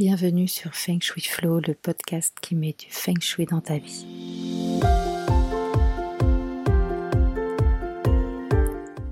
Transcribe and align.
Bienvenue 0.00 0.48
sur 0.48 0.74
Feng 0.74 0.98
Shui 0.98 1.20
Flow, 1.20 1.60
le 1.60 1.74
podcast 1.74 2.34
qui 2.40 2.54
met 2.54 2.72
du 2.72 2.86
Feng 2.88 3.20
Shui 3.20 3.44
dans 3.44 3.60
ta 3.60 3.76
vie. 3.76 4.06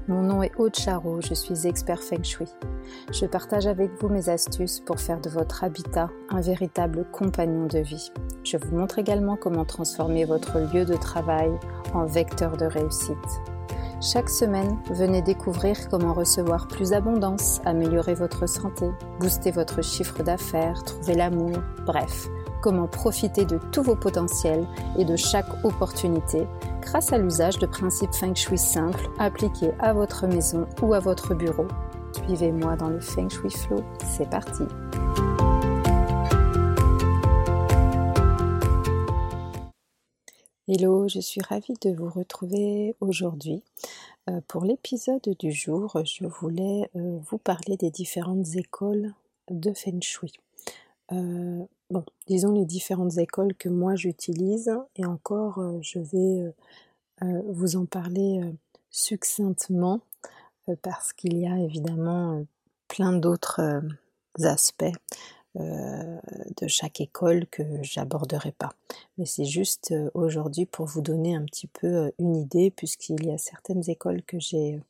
Mon 0.09 0.22
nom 0.22 0.43
est 0.43 0.54
Aude 0.56 0.74
Charot, 0.74 1.21
je 1.21 1.35
suis 1.35 1.66
expert 1.66 2.03
Feng 2.03 2.24
Shui. 2.24 2.48
Je 3.12 3.27
partage 3.27 3.66
avec 3.66 3.90
vous 4.01 4.09
mes 4.09 4.30
astuces 4.30 4.80
pour 4.80 4.98
faire 4.98 5.21
de 5.21 5.29
votre 5.29 5.62
habitat 5.62 6.09
un 6.30 6.41
véritable 6.41 7.05
compagnon 7.12 7.66
de 7.66 7.80
vie. 7.80 8.11
Je 8.43 8.57
vous 8.57 8.75
montre 8.75 8.98
également 8.98 9.36
comment 9.36 9.66
transformer 9.66 10.25
votre 10.25 10.59
lieu 10.73 10.86
de 10.86 10.96
travail 10.96 11.50
en 11.93 12.07
vecteur 12.07 12.57
de 12.57 12.64
réussite. 12.64 13.57
Chaque 14.01 14.30
semaine, 14.30 14.79
venez 14.91 15.23
découvrir 15.23 15.77
comment 15.91 16.15
recevoir 16.15 16.69
plus 16.69 16.91
d'abondance, 16.91 17.61
améliorer 17.65 18.15
votre 18.15 18.48
santé, 18.48 18.89
booster 19.19 19.51
votre 19.51 19.83
chiffre 19.83 20.23
d'affaires, 20.23 20.85
trouver 20.85 21.15
l'amour, 21.15 21.57
bref, 21.85 22.29
comment 22.62 22.87
profiter 22.87 23.45
de 23.45 23.59
tous 23.73 23.83
vos 23.83 23.97
potentiels 23.97 24.69
et 24.97 25.05
de 25.05 25.16
chaque 25.16 25.65
opportunité 25.65 26.47
grâce 26.80 27.12
à 27.12 27.19
l'usage 27.19 27.59
de 27.59 27.66
principes 27.66 28.15
feng 28.15 28.37
shui 28.37 28.56
simples 28.56 29.11
appliqués 29.19 29.73
à 29.80 29.92
votre 29.92 30.28
maison 30.28 30.69
ou 30.80 30.95
à 30.95 31.01
votre 31.01 31.34
bureau. 31.34 31.67
Suivez-moi 32.25 32.77
dans 32.77 32.91
le 32.91 33.01
feng 33.01 33.28
shui 33.28 33.51
flow, 33.51 33.83
c'est 34.17 34.30
parti. 34.30 34.62
Hello, 40.70 41.08
je 41.08 41.20
suis 41.20 41.40
ravie 41.40 41.72
de 41.80 41.88
vous 41.88 42.10
retrouver 42.10 42.95
aujourd'hui. 43.00 43.62
Euh, 44.28 44.42
pour 44.48 44.66
l'épisode 44.66 45.27
du 45.38 45.50
jour, 45.50 45.96
je 46.04 46.27
voulais 46.27 46.91
euh, 46.94 47.18
vous 47.22 47.38
parler 47.38 47.78
des 47.78 47.91
différentes 47.91 48.54
écoles 48.54 49.14
de 49.48 49.72
Feng 49.72 50.02
Shui. 50.02 50.34
Euh, 51.12 51.64
bon, 51.88 52.04
disons 52.27 52.52
les 52.52 52.66
différentes 52.66 53.16
écoles 53.16 53.54
que 53.54 53.70
moi 53.70 53.96
j'utilise 53.96 54.70
et 54.97 55.06
encore 55.06 55.58
je 55.80 56.00
vais 56.00 56.52
vous 57.22 57.77
en 57.77 57.86
parler 57.86 58.42
succinctement 58.91 60.03
parce 60.82 61.14
qu'il 61.14 61.38
y 61.38 61.47
a 61.47 61.58
évidemment 61.60 62.44
plein 62.88 63.14
d'autres 63.14 63.80
aspects 64.44 64.92
de 65.54 66.66
chaque 66.66 67.00
école 67.00 67.46
que 67.46 67.62
j'aborderai 67.82 68.52
pas. 68.52 68.72
Mais 69.16 69.27
c'est 69.27 69.44
juste 69.44 69.92
euh, 69.92 70.10
aujourd'hui 70.14 70.66
pour 70.66 70.86
vous 70.86 71.00
donner 71.00 71.34
un 71.34 71.44
petit 71.44 71.66
peu 71.66 71.86
euh, 71.86 72.10
une 72.18 72.36
idée, 72.36 72.70
puisqu'il 72.70 73.27
y 73.27 73.32
a 73.32 73.38
certaines 73.38 73.88
écoles 73.88 74.22
que 74.22 74.38
j'ai 74.38 74.80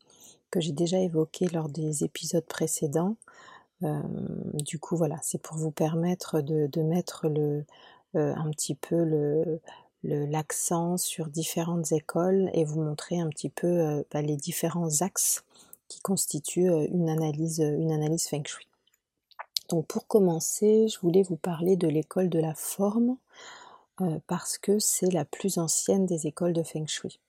que 0.51 0.61
j'ai 0.61 0.73
déjà 0.73 0.99
évoquées 0.99 1.49
lors 1.49 1.69
des 1.69 2.05
épisodes 2.05 2.45
précédents. 2.45 3.17
du 3.83 4.79
coup, 4.79 4.97
voilà, 4.97 5.19
c'est 5.23 5.37
pour 5.37 5.59
vous 5.59 5.71
permettre 5.71 6.41
de, 6.41 6.83
mettre 6.83 7.29
le, 7.29 7.67
un 8.15 8.51
petit 8.51 8.75
peu 8.75 9.05
le, 9.05 9.61
l'accent 10.03 10.97
sur 10.97 11.29
différentes 11.29 11.93
écoles 11.93 12.49
et 12.55 12.65
vous 12.65 12.81
montrer 12.81 13.21
un 13.21 13.29
petit 13.29 13.51
peu 13.51 14.03
bah, 14.11 14.23
les 14.23 14.37
différents 14.37 15.03
axes 15.03 15.45
qui 15.87 16.01
constituent 16.01 16.73
une 16.91 17.11
analyse, 17.11 17.59
une 17.61 17.93
analyse 17.93 18.27
feng 18.27 18.47
shui. 18.47 18.68
Donc 19.69 19.87
pour 19.87 20.07
commencer, 20.07 20.89
je 20.89 20.99
voulais 21.01 21.23
vous 21.23 21.37
parler 21.37 21.77
de 21.77 21.89
l'école 21.89 22.31
de 22.31 22.39
la 22.39 22.55
forme 22.55 23.17
euh, 24.01 24.19
parce 24.27 24.57
que 24.57 24.79
c'est 24.79 25.11
la 25.11 25.25
plus 25.25 25.59
ancienne 25.59 26.07
des 26.07 26.27
écoles 26.27 26.55
de 26.55 26.63
Feng 26.63 26.87
Shui. 26.87 27.21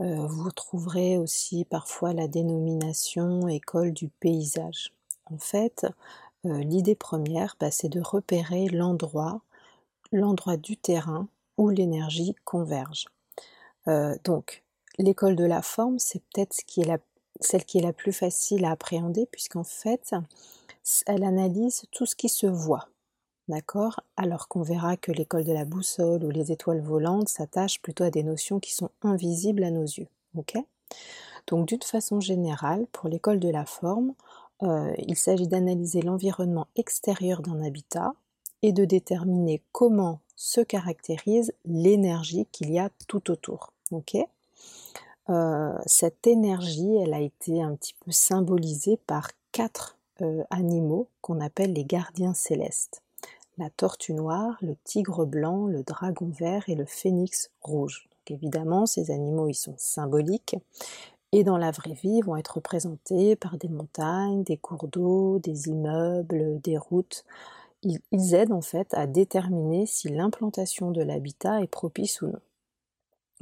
Euh, 0.00 0.26
vous 0.26 0.50
trouverez 0.50 1.18
aussi 1.18 1.64
parfois 1.64 2.12
la 2.14 2.28
dénomination 2.28 3.48
école 3.48 3.92
du 3.92 4.08
paysage. 4.08 4.92
En 5.26 5.38
fait, 5.38 5.86
euh, 6.46 6.60
l'idée 6.60 6.94
première, 6.94 7.56
bah, 7.60 7.70
c'est 7.70 7.88
de 7.88 8.00
repérer 8.00 8.66
l'endroit, 8.68 9.42
l'endroit 10.12 10.56
du 10.56 10.76
terrain 10.76 11.28
où 11.58 11.68
l'énergie 11.68 12.34
converge. 12.44 13.06
donc, 14.24 14.64
l'école 14.98 15.36
de 15.36 15.44
la 15.44 15.62
forme, 15.62 15.98
c'est 15.98 16.20
peut-être 16.20 16.52
celle 17.40 17.64
qui 17.64 17.78
est 17.78 17.82
la 17.82 17.92
plus 17.92 18.12
facile 18.12 18.64
à 18.64 18.72
appréhender, 18.72 19.26
puisqu'en 19.30 19.64
fait, 19.64 20.12
elle 21.06 21.24
analyse 21.24 21.84
tout 21.90 22.06
ce 22.06 22.16
qui 22.16 22.28
se 22.28 22.46
voit. 22.46 22.88
D'accord? 23.48 24.00
Alors 24.16 24.48
qu'on 24.48 24.62
verra 24.62 24.96
que 24.96 25.12
l'école 25.12 25.44
de 25.44 25.52
la 25.52 25.64
boussole 25.64 26.24
ou 26.24 26.30
les 26.30 26.50
étoiles 26.50 26.80
volantes 26.80 27.28
s'attachent 27.28 27.80
plutôt 27.80 28.04
à 28.04 28.10
des 28.10 28.24
notions 28.24 28.58
qui 28.58 28.74
sont 28.74 28.90
invisibles 29.02 29.62
à 29.62 29.70
nos 29.70 29.84
yeux. 29.84 30.08
Ok? 30.36 30.56
Donc 31.46 31.68
d'une 31.68 31.82
façon 31.82 32.20
générale, 32.20 32.86
pour 32.90 33.08
l'école 33.08 33.38
de 33.38 33.48
la 33.48 33.64
forme, 33.64 34.14
euh, 34.62 34.92
il 34.98 35.16
s'agit 35.16 35.46
d'analyser 35.46 36.02
l'environnement 36.02 36.66
extérieur 36.74 37.40
d'un 37.42 37.62
habitat 37.62 38.14
et 38.62 38.72
de 38.72 38.84
déterminer 38.84 39.62
comment 39.70 40.20
se 40.34 40.60
caractérise 40.60 41.52
l'énergie 41.64 42.46
qu'il 42.50 42.72
y 42.72 42.78
a 42.78 42.90
tout 43.06 43.30
autour. 43.30 43.72
Ok? 43.92 44.16
Euh, 45.28 45.78
cette 45.86 46.26
énergie, 46.26 46.96
elle 46.96 47.14
a 47.14 47.20
été 47.20 47.62
un 47.62 47.74
petit 47.76 47.94
peu 48.04 48.10
symbolisée 48.10 48.96
par 49.06 49.30
quatre 49.52 49.95
euh, 50.22 50.42
animaux 50.50 51.08
qu'on 51.20 51.40
appelle 51.40 51.72
les 51.72 51.84
gardiens 51.84 52.34
célestes. 52.34 53.02
La 53.58 53.70
tortue 53.70 54.12
noire, 54.12 54.56
le 54.60 54.76
tigre 54.84 55.24
blanc, 55.24 55.66
le 55.66 55.82
dragon 55.82 56.30
vert 56.38 56.64
et 56.68 56.74
le 56.74 56.84
phénix 56.84 57.50
rouge. 57.62 58.08
évidemment, 58.28 58.86
ces 58.86 59.10
animaux, 59.10 59.48
ils 59.48 59.54
sont 59.54 59.74
symboliques 59.78 60.56
et 61.32 61.44
dans 61.44 61.58
la 61.58 61.70
vraie 61.70 61.92
vie, 61.92 62.18
ils 62.18 62.24
vont 62.24 62.36
être 62.36 62.56
représentés 62.56 63.36
par 63.36 63.58
des 63.58 63.68
montagnes, 63.68 64.42
des 64.44 64.56
cours 64.56 64.88
d'eau, 64.88 65.38
des 65.38 65.68
immeubles, 65.68 66.60
des 66.60 66.78
routes. 66.78 67.24
Ils, 67.82 68.34
aident 68.34 68.52
en 68.52 68.62
fait 68.62 68.94
à 68.94 69.06
déterminer 69.06 69.86
si 69.86 70.08
l'implantation 70.08 70.90
de 70.90 71.02
l'habitat 71.02 71.60
est 71.60 71.66
propice 71.66 72.22
ou 72.22 72.28
non. 72.28 72.40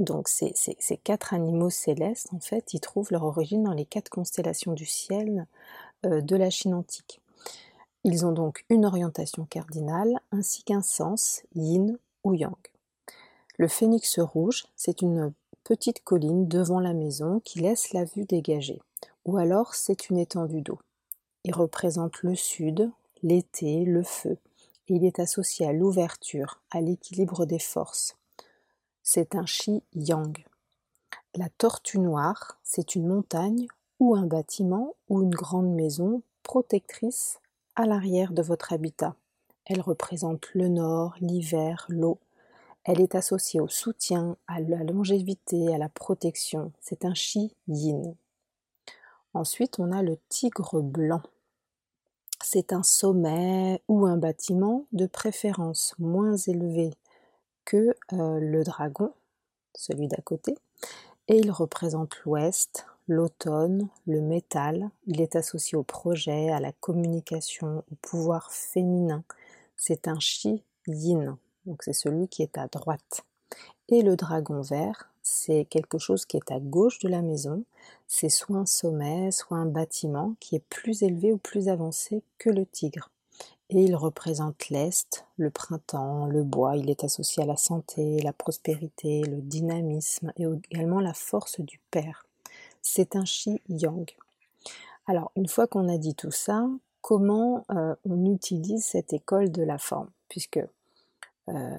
Donc 0.01 0.27
ces, 0.29 0.53
quatre 1.05 1.35
animaux 1.35 1.71
célestes, 1.71 2.29
en 2.35 2.41
fait, 2.41 2.75
ils 2.75 2.81
trouvent 2.81 3.13
leur 3.13 3.23
origine 3.23 3.63
dans 3.63 3.73
les 3.73 3.87
quatre 3.87 4.09
constellations 4.09 4.73
du 4.73 4.87
ciel 4.87 5.47
de 6.07 6.37
la 6.37 6.51
Chine 6.51 6.75
antique. 6.75 7.21
Ils 8.05 8.27
ont 8.27 8.33
donc 8.33 8.65
une 8.69 8.85
orientation 8.85 9.47
cardinale 9.47 10.21
ainsi 10.31 10.63
qu'un 10.63 10.83
sens 10.83 11.43
yin 11.55 11.99
ou 12.23 12.35
yang. 12.35 12.55
Le 13.57 13.69
phénix 13.69 14.19
rouge, 14.19 14.65
c'est 14.77 15.01
une 15.01 15.33
petite 15.65 16.05
colline 16.05 16.47
devant 16.47 16.81
la 16.81 16.93
maison 16.93 17.41
qui 17.41 17.61
laisse 17.61 17.93
la 17.93 18.05
vue 18.05 18.25
dégagée, 18.25 18.83
ou 19.25 19.39
alors 19.39 19.75
c'est 19.75 20.11
une 20.11 20.19
étendue 20.19 20.61
d'eau. 20.61 20.79
Il 21.45 21.55
représente 21.55 22.23
le 22.23 22.35
sud, 22.35 22.91
l'été, 23.23 23.85
le 23.85 24.03
feu, 24.03 24.37
et 24.89 24.95
il 24.95 25.05
est 25.05 25.19
associé 25.19 25.67
à 25.67 25.73
l'ouverture, 25.73 26.61
à 26.71 26.83
l'équilibre 26.83 27.47
des 27.47 27.59
forces. 27.59 28.17
C'est 29.03 29.35
un 29.35 29.47
chi 29.47 29.83
yang. 29.95 30.45
La 31.35 31.49
tortue 31.49 31.99
noire, 31.99 32.59
c'est 32.63 32.95
une 32.95 33.07
montagne 33.07 33.67
ou 34.01 34.15
un 34.15 34.27
bâtiment 34.27 34.95
ou 35.09 35.23
une 35.23 35.35
grande 35.35 35.75
maison 35.75 36.23
protectrice 36.43 37.41
à 37.77 37.87
l'arrière 37.87 38.33
de 38.33 38.43
votre 38.43 38.73
habitat. 38.73 39.15
Elle 39.67 39.81
représente 39.81 40.49
le 40.55 40.69
nord, 40.69 41.15
l'hiver, 41.21 41.87
l'eau. 41.89 42.19
Elle 42.85 43.01
est 43.01 43.15
associée 43.15 43.61
au 43.61 43.69
soutien, 43.69 44.37
à 44.47 44.61
la 44.61 44.85
longévité, 44.85 45.75
à 45.75 45.79
la 45.79 45.89
protection. 45.89 46.71
C'est 46.81 47.05
un 47.05 47.15
chi 47.15 47.55
yin. 47.67 48.15
Ensuite, 49.33 49.79
on 49.79 49.91
a 49.91 50.03
le 50.03 50.19
tigre 50.29 50.83
blanc. 50.83 51.23
C'est 52.43 52.75
un 52.75 52.83
sommet 52.83 53.83
ou 53.89 54.05
un 54.05 54.19
bâtiment 54.19 54.85
de 54.93 55.07
préférence 55.07 55.95
moins 55.99 56.37
élevé 56.37 56.91
que 57.65 57.97
euh, 58.13 58.39
le 58.39 58.63
dragon, 58.65 59.13
celui 59.75 60.09
d'à 60.09 60.21
côté, 60.23 60.59
et 61.29 61.39
il 61.39 61.51
représente 61.51 62.17
l'ouest, 62.25 62.87
l'automne, 63.07 63.89
le 64.07 64.21
métal, 64.21 64.91
il 65.07 65.21
est 65.21 65.37
associé 65.37 65.77
au 65.77 65.83
projet, 65.83 66.51
à 66.51 66.61
la 66.61 66.73
communication, 66.73 67.85
au 67.91 67.95
pouvoir 68.01 68.51
féminin. 68.51 69.25
C'est 69.77 70.09
un 70.09 70.19
chi 70.19 70.63
yin, 70.87 71.37
donc 71.67 71.83
c'est 71.83 71.93
celui 71.93 72.29
qui 72.29 72.43
est 72.43 72.57
à 72.59 72.67
droite. 72.69 73.25
Et 73.89 74.03
le 74.03 74.17
dragon 74.17 74.63
vert, 74.63 75.11
c'est 75.23 75.67
quelque 75.67 75.99
chose 75.99 76.25
qui 76.25 76.37
est 76.37 76.51
à 76.51 76.61
gauche 76.61 76.99
de 77.01 77.09
la 77.09 77.23
maison, 77.23 77.65
c'est 78.07 78.29
soit 78.29 78.59
un 78.59 78.67
sommet, 78.67 79.31
soit 79.31 79.59
un 79.59 79.67
bâtiment 79.67 80.35
qui 80.41 80.57
est 80.57 80.65
plus 80.69 81.03
élevé 81.03 81.33
ou 81.33 81.39
plus 81.39 81.69
avancé 81.69 82.23
que 82.39 82.51
le 82.51 82.67
tigre. 82.67 83.11
Et 83.71 83.83
il 83.83 83.97
représente 83.97 84.69
l'Est, 84.69 85.27
le 85.37 85.51
printemps, 85.51 86.27
le 86.27 86.45
bois, 86.45 86.77
il 86.77 86.91
est 86.91 87.05
associé 87.05 87.43
à 87.43 87.47
la 87.47 87.57
santé, 87.57 88.21
la 88.21 88.33
prospérité, 88.33 89.23
le 89.23 89.41
dynamisme 89.41 90.33
et 90.37 90.45
également 90.45 91.01
la 91.01 91.15
force 91.15 91.61
du 91.61 91.81
père 91.91 92.27
c'est 92.85 93.17
un 93.17 93.25
chi 93.25 93.61
yang. 93.69 94.09
Alors, 95.07 95.33
une 95.35 95.49
fois 95.49 95.67
qu'on 95.67 95.89
a 95.89 95.99
dit 95.99 96.15
tout 96.15 96.31
ça, 96.31 96.69
comment 97.01 97.65
euh, 97.71 97.95
on 98.05 98.25
utilise 98.33 98.85
cette 98.85 99.13
école 99.13 99.51
de 99.51 99.63
la 99.63 99.79
forme? 99.79 100.11
Puisque, 100.29 100.61
euh, 101.49 101.77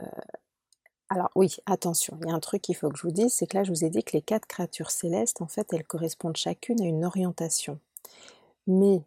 alors 1.09 1.29
oui, 1.35 1.55
attention, 1.65 2.17
il 2.21 2.27
y 2.27 2.31
a 2.31 2.35
un 2.35 2.39
truc 2.39 2.63
qu'il 2.63 2.75
faut 2.75 2.89
que 2.89 2.97
je 2.97 3.03
vous 3.03 3.13
dise, 3.13 3.33
c'est 3.33 3.47
que 3.47 3.57
là, 3.57 3.63
je 3.63 3.71
vous 3.71 3.85
ai 3.85 3.89
dit 3.89 4.03
que 4.03 4.13
les 4.13 4.21
quatre 4.21 4.47
créatures 4.47 4.91
célestes, 4.91 5.41
en 5.41 5.47
fait, 5.47 5.71
elles 5.73 5.85
correspondent 5.85 6.37
chacune 6.37 6.81
à 6.81 6.85
une 6.85 7.05
orientation. 7.05 7.79
Mais 8.67 9.01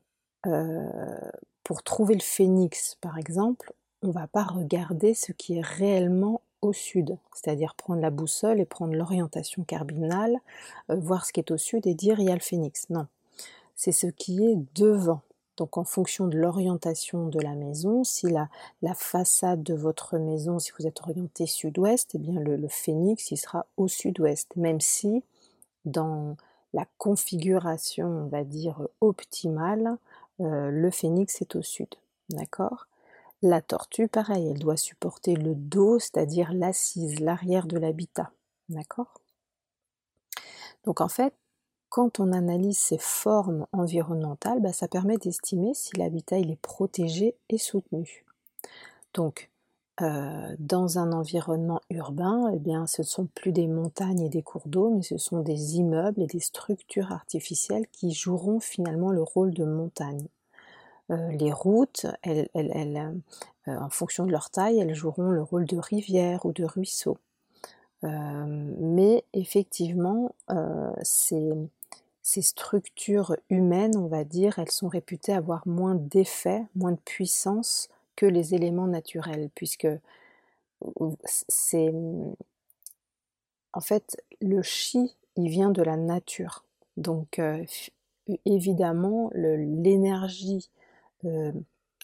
euh, 0.47 1.31
pour 1.65 1.83
trouver 1.83 2.15
le 2.15 2.21
phénix, 2.21 2.97
par 3.01 3.19
exemple, 3.19 3.73
on 4.03 4.09
ne 4.09 4.13
va 4.13 4.29
pas 4.29 4.45
regarder 4.45 5.15
ce 5.15 5.33
qui 5.33 5.59
est 5.59 5.65
réellement 5.65 6.41
au 6.63 6.73
sud, 6.73 7.19
c'est-à-dire 7.35 7.75
prendre 7.75 8.01
la 8.01 8.11
boussole 8.11 8.61
et 8.61 8.65
prendre 8.65 8.95
l'orientation 8.95 9.65
cardinale, 9.65 10.39
euh, 10.91 10.97
voir 10.97 11.25
ce 11.25 11.33
qui 11.33 11.41
est 11.41 11.51
au 11.51 11.57
sud 11.57 11.87
et 11.87 11.95
dire 11.95 12.21
il 12.21 12.27
y 12.27 12.31
a 12.31 12.35
le 12.35 12.41
phénix. 12.41 12.89
Non, 12.91 13.07
c'est 13.77 13.93
ce 13.93 14.07
qui 14.07 14.45
est 14.45 14.57
devant. 14.75 15.21
Donc 15.57 15.77
en 15.77 15.85
fonction 15.85 16.29
de 16.29 16.39
l'orientation 16.39 17.27
de 17.27 17.41
la 17.41 17.55
maison, 17.55 18.05
si 18.05 18.29
la, 18.29 18.49
façade 18.95 19.63
de 19.65 19.75
votre 19.75 20.17
maison, 20.17 20.61
si 20.61 20.71
vous 20.79 20.87
êtes 20.87 21.01
orienté 21.01 21.47
sud-ouest, 21.47 22.11
eh 22.15 22.19
bien 22.19 22.41
le, 22.41 22.69
phénix 22.69 23.33
il 23.33 23.37
sera 23.37 23.67
au 23.77 23.89
sud-ouest, 23.89 24.55
même 24.57 24.81
si 24.81 25.25
dans 25.85 26.37
la 26.75 26.87
configuration, 26.99 28.07
on 28.07 28.27
va 28.29 28.45
dire, 28.45 28.87
optimale, 29.01 29.97
euh, 30.41 30.71
le 30.71 30.91
phénix 30.91 31.43
est 31.43 31.57
au 31.57 31.63
sud. 31.63 31.89
D'accord? 32.31 32.87
La 33.43 33.63
tortue, 33.63 34.09
pareil, 34.09 34.49
elle 34.49 34.59
doit 34.59 34.77
supporter 34.77 35.37
le 35.37 35.55
dos, 35.55 36.01
c'est-à-dire 36.01 36.53
l'assise, 36.53 37.21
l'arrière 37.21 37.67
de 37.67 37.79
l'habitat. 37.79 38.33
D'accord? 38.69 39.21
Donc 40.85 41.01
en 41.01 41.09
fait, 41.09 41.35
quand 41.89 42.21
on 42.21 42.33
analyse 42.33 42.79
ces 42.79 42.99
formes 42.99 43.67
environnementales, 43.73 44.61
bah, 44.61 44.73
ça 44.73 44.89
permet 44.89 45.17
d'estimer 45.17 45.73
si 45.75 45.97
l'habitat 45.97 46.39
est 46.39 46.61
protégé 46.61 47.37
et 47.49 47.59
soutenu. 47.59 48.25
Donc, 49.15 49.51
euh, 50.01 50.55
dans 50.59 50.99
un 50.99 51.13
environnement 51.13 51.81
urbain, 51.91 52.51
eh 52.55 52.59
bien, 52.59 52.87
ce 52.87 53.03
ne 53.03 53.07
sont 53.07 53.27
plus 53.27 53.53
des 53.53 53.67
montagnes 53.67 54.21
et 54.21 54.29
des 54.29 54.43
cours 54.43 54.67
d'eau, 54.67 54.91
mais 54.91 55.03
ce 55.03 55.17
sont 55.17 55.41
des 55.41 55.77
immeubles 55.77 56.23
et 56.23 56.27
des 56.27 56.41
structures 56.41 57.11
artificielles 57.13 57.87
qui 57.89 58.13
joueront 58.13 58.61
finalement 58.61 59.11
le 59.11 59.23
rôle 59.23 59.55
de 59.55 59.65
montagne. 59.65 60.29
Euh, 61.11 61.31
les 61.33 61.53
routes, 61.53 62.07
elles, 62.23 62.49
euh, 62.55 63.13
en 63.67 63.91
fonction 63.91 64.27
de 64.27 64.33
leur 64.33 64.51
taille, 64.51 64.79
elles 64.79 64.95
joueront 64.95 65.31
le 65.31 65.43
rôle 65.43 65.67
de 65.67 65.79
rivière 65.79 66.45
ou 66.47 66.53
de 66.53 66.65
ruisseau. 66.65 67.19
mais 68.03 69.25
effectivement, 69.33 70.35
ces 71.03 72.43
structures 72.43 73.37
humaines, 73.51 73.97
on 73.97 74.07
va 74.07 74.25
dire, 74.25 74.59
elles 74.59 74.71
sont 74.71 74.89
réputées 74.89 75.33
avoir 75.33 75.67
moins 75.67 75.95
d'effet, 75.95 76.65
moins 76.77 76.93
de 76.93 77.01
puissance 77.05 77.89
que 78.17 78.27
les 78.27 78.55
éléments 78.55 78.87
naturels, 78.87 79.51
puisque 79.55 79.89
c'est 81.25 81.93
en 83.73 83.81
fait 83.81 84.21
le 84.41 84.63
chi, 84.63 85.17
il 85.37 85.49
vient 85.49 85.71
de 85.71 85.83
la 85.83 85.97
nature. 85.97 86.65
Donc 86.97 87.39
euh, 87.39 87.65
évidemment, 88.45 89.31
l'énergie 89.35 90.69
euh, 91.25 91.53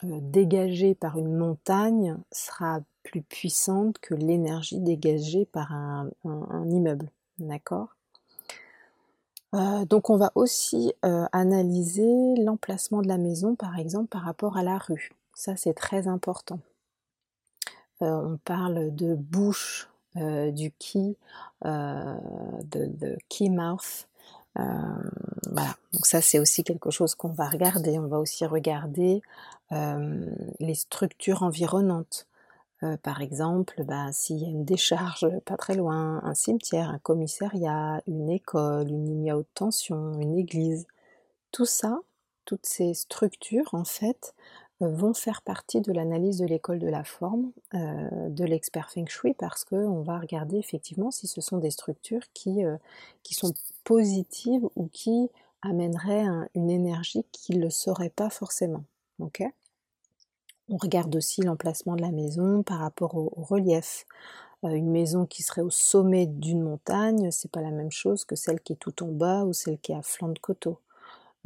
euh, 0.02 0.18
dégagée 0.20 0.94
par 0.94 1.18
une 1.18 1.34
montagne 1.34 2.16
sera 2.32 2.80
plus 3.04 3.22
puissante 3.22 3.98
que 3.98 4.14
l'énergie 4.14 4.80
dégagée 4.80 5.46
par 5.46 5.72
un 5.72 6.10
immeuble. 6.68 7.10
D'accord? 7.38 7.94
Euh, 9.54 9.84
donc 9.84 10.10
on 10.10 10.16
va 10.16 10.32
aussi 10.34 10.92
analyser 11.02 12.34
l'emplacement 12.42 13.02
de 13.02 13.08
la 13.08 13.18
maison 13.18 13.54
par 13.54 13.78
exemple 13.78 14.08
par 14.08 14.22
rapport 14.22 14.56
à 14.56 14.62
la 14.62 14.78
rue. 14.78 15.12
Ça 15.34 15.54
c'est 15.56 15.74
très 15.74 16.08
important. 16.08 16.58
On 18.00 18.38
parle 18.44 18.94
de 18.94 19.14
bouche 19.14 19.88
du 20.16 20.72
key, 20.72 21.16
de, 21.62 23.16
key 23.28 23.48
mouth. 23.48 24.08
Voilà, 24.56 25.76
donc 25.92 26.06
ça 26.06 26.20
c'est 26.20 26.38
aussi 26.38 26.64
quelque 26.64 26.90
chose 26.90 27.14
qu'on 27.14 27.32
va 27.32 27.48
regarder. 27.48 27.98
On 27.98 28.06
va 28.06 28.18
aussi 28.18 28.46
regarder 28.46 29.22
les 29.70 30.74
structures 30.74 31.42
environnantes. 31.42 32.26
Euh, 32.84 32.96
par 32.98 33.22
exemple, 33.22 33.82
bah, 33.84 34.12
s'il 34.12 34.38
y 34.38 34.44
a 34.44 34.48
une 34.48 34.64
décharge 34.64 35.26
pas 35.46 35.56
très 35.56 35.74
loin, 35.74 36.20
un 36.24 36.34
cimetière, 36.34 36.90
un 36.90 36.98
commissariat, 36.98 38.02
une 38.06 38.28
école, 38.30 38.88
une 38.88 39.06
ligne 39.06 39.30
à 39.30 39.36
haute 39.38 39.48
tension, 39.54 40.20
une 40.20 40.36
église, 40.36 40.86
tout 41.52 41.64
ça, 41.66 42.00
toutes 42.44 42.66
ces 42.66 42.92
structures 42.94 43.72
en 43.72 43.84
fait 43.84 44.34
euh, 44.34 44.63
vont 44.80 45.14
faire 45.14 45.42
partie 45.42 45.80
de 45.80 45.92
l'analyse 45.92 46.38
de 46.38 46.46
l'école 46.46 46.78
de 46.78 46.88
la 46.88 47.04
forme 47.04 47.52
euh, 47.74 48.28
de 48.28 48.44
l'expert 48.44 48.90
Feng 48.90 49.06
Shui 49.06 49.34
parce 49.34 49.64
qu'on 49.64 50.02
va 50.02 50.18
regarder 50.18 50.56
effectivement 50.58 51.10
si 51.10 51.26
ce 51.26 51.40
sont 51.40 51.58
des 51.58 51.70
structures 51.70 52.24
qui, 52.34 52.62
qui 53.22 53.34
sont 53.34 53.52
positives 53.84 54.68
ou 54.76 54.88
qui 54.88 55.30
amèneraient 55.62 56.26
une 56.54 56.70
énergie 56.70 57.24
qui 57.32 57.56
ne 57.56 57.62
le 57.62 57.70
serait 57.70 58.10
pas 58.10 58.30
forcément. 58.30 58.84
on 60.68 60.76
regarde 60.76 61.14
aussi 61.14 61.42
l'emplacement 61.42 61.94
de 61.94 62.02
la 62.02 62.10
maison 62.10 62.62
par 62.62 62.78
rapport 62.78 63.14
au, 63.14 63.30
relief. 63.36 64.06
Euh, 64.64 64.70
une 64.70 64.90
maison 64.90 65.26
qui 65.26 65.42
serait 65.42 65.62
au 65.62 65.70
sommet 65.70 66.26
d'une 66.26 66.62
montagne, 66.62 67.30
c'est 67.30 67.50
pas 67.50 67.60
la 67.60 67.70
même 67.70 67.90
chose 67.90 68.24
que 68.24 68.36
celle 68.36 68.60
qui 68.60 68.72
est 68.72 68.76
tout 68.76 69.02
en 69.02 69.08
bas 69.08 69.44
ou 69.44 69.52
celle 69.52 69.78
qui 69.78 69.92
est 69.92 69.96
à 69.96 70.02
flanc 70.02 70.28
de 70.28 70.38
coteau. 70.38 70.78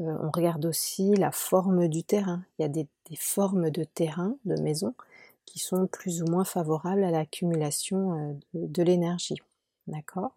Euh, 0.00 0.16
on 0.22 0.30
regarde 0.30 0.64
aussi 0.66 1.14
la 1.14 1.30
forme 1.30 1.88
du 1.88 2.04
terrain. 2.04 2.42
Il 2.58 2.62
y 2.62 2.64
a 2.64 2.68
des, 2.68 2.86
formes 3.16 3.70
de 3.70 3.84
terrain, 3.84 4.34
de 4.44 4.60
maison, 4.60 4.94
qui 5.44 5.58
sont 5.58 5.86
plus 5.86 6.22
ou 6.22 6.26
moins 6.26 6.44
favorables 6.44 7.04
à 7.04 7.10
l'accumulation 7.10 8.34
euh, 8.54 8.66
de, 8.66 8.82
l'énergie. 8.82 9.40
D'accord? 9.86 10.32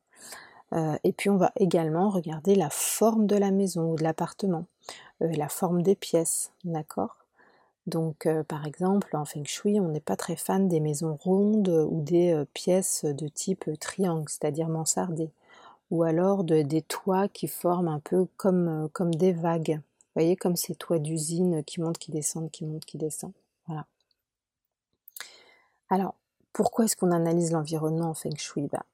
Et 1.03 1.11
puis 1.11 1.29
on 1.29 1.35
va 1.35 1.51
également 1.57 2.09
regarder 2.09 2.55
la 2.55 2.69
forme 2.69 3.27
de 3.27 3.35
la 3.35 3.51
maison 3.51 3.91
ou 3.91 3.97
de 3.97 4.03
l'appartement, 4.03 4.67
la 5.19 5.49
forme 5.49 5.81
des 5.81 5.97
pièces. 5.97 6.53
D'accord? 6.63 7.17
Donc, 7.87 8.25
euh, 8.25 8.43
par 8.43 8.65
exemple, 8.67 9.15
en 9.15 9.25
feng 9.25 9.43
shui, 9.45 9.79
on 9.79 9.89
n'est 9.89 9.99
pas 9.99 10.15
très 10.15 10.35
fan 10.35 10.67
des 10.67 10.79
maisons 10.79 11.15
rondes 11.15 11.87
ou 11.89 12.01
des 12.01 12.31
euh, 12.31 12.45
pièces 12.53 13.05
de 13.05 13.27
type 13.27 13.69
triangle, 13.79 14.29
c'est-à-dire 14.29 14.69
mansardées, 14.69 15.31
ou 15.91 16.03
alors 16.03 16.45
des 16.45 16.81
toits 16.81 17.27
qui 17.27 17.47
forment 17.47 17.89
un 17.89 17.99
peu 17.99 18.25
comme, 18.38 18.85
euh, 18.85 18.88
comme 18.93 19.13
des 19.13 19.33
vagues. 19.33 19.75
Vous 19.75 20.21
voyez, 20.21 20.35
comme 20.35 20.55
ces 20.55 20.73
toits 20.73 20.99
d'usine 20.99 21.63
qui 21.63 21.81
montent, 21.81 21.97
qui 21.97 22.11
descendent, 22.11 22.49
qui 22.49 22.65
montent, 22.65 22.85
qui 22.85 22.97
descendent. 22.97 23.33
Voilà. 23.67 23.85
Alors, 25.89 26.15
pourquoi 26.53 26.85
est-ce 26.85 26.95
qu'on 26.95 27.11
analyse 27.11 27.51
l'environnement 27.51 28.09
en 28.09 28.13
feng 28.13 28.35
shui? 28.38 28.69
Bah, 28.71 28.85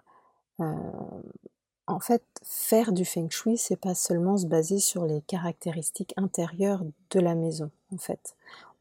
En 1.87 1.99
fait, 1.99 2.23
faire 2.43 2.91
du 2.91 3.05
feng 3.05 3.29
shui, 3.29 3.57
c'est 3.57 3.77
pas 3.79 3.95
seulement 3.95 4.37
se 4.37 4.47
baser 4.47 4.79
sur 4.79 5.05
les 5.05 5.21
caractéristiques 5.21 6.13
intérieures 6.17 6.83
de 7.11 7.19
la 7.19 7.35
maison. 7.35 7.71
En 7.93 7.97
fait, 7.97 8.35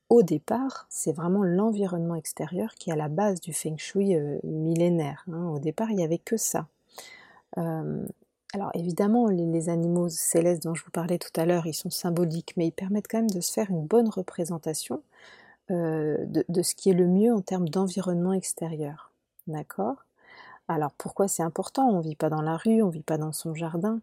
au 0.08 0.22
départ, 0.22 0.86
c'est 0.88 1.12
vraiment 1.12 1.42
l'environnement 1.42 2.14
extérieur 2.14 2.74
qui 2.74 2.90
est 2.90 2.94
à 2.94 2.96
la 2.96 3.08
base 3.08 3.40
du 3.40 3.52
feng 3.52 3.76
shui 3.76 4.14
euh, 4.14 4.38
millénaire. 4.44 5.25
Hein. 5.32 5.49
Au 5.49 5.58
départ, 5.58 5.90
il 5.90 5.96
n'y 5.96 6.04
avait 6.04 6.18
que 6.18 6.37
ça. 6.37 6.66
Euh, 7.58 8.04
alors 8.52 8.70
évidemment, 8.74 9.28
les, 9.28 9.68
animaux 9.68 10.08
célestes 10.08 10.62
dont 10.62 10.74
je 10.74 10.84
vous 10.84 10.90
parlais 10.90 11.18
tout 11.18 11.40
à 11.40 11.44
l'heure, 11.44 11.66
ils 11.66 11.74
sont 11.74 11.90
symboliques, 11.90 12.54
mais 12.56 12.68
ils 12.68 12.72
permettent 12.72 13.08
quand 13.08 13.18
même 13.18 13.30
de 13.30 13.40
se 13.40 13.52
faire 13.52 13.70
une 13.70 13.84
bonne 13.84 14.08
représentation 14.08 15.02
euh, 15.70 16.24
de, 16.26 16.62
ce 16.62 16.74
qui 16.74 16.90
est 16.90 16.94
le 16.94 17.06
mieux 17.06 17.34
en 17.34 17.40
termes 17.40 17.68
d'environnement 17.68 18.32
extérieur. 18.32 19.12
D'accord? 19.46 20.04
Alors 20.68 20.92
pourquoi 20.96 21.28
c'est 21.28 21.42
important? 21.42 21.88
On 21.88 21.98
ne 21.98 22.02
vit 22.02 22.16
pas 22.16 22.30
dans 22.30 22.42
la 22.42 22.56
rue, 22.56 22.82
on 22.82 22.86
ne 22.86 22.92
vit 22.92 23.02
pas 23.02 23.18
dans 23.18 23.32
son 23.32 23.54
jardin. 23.54 24.00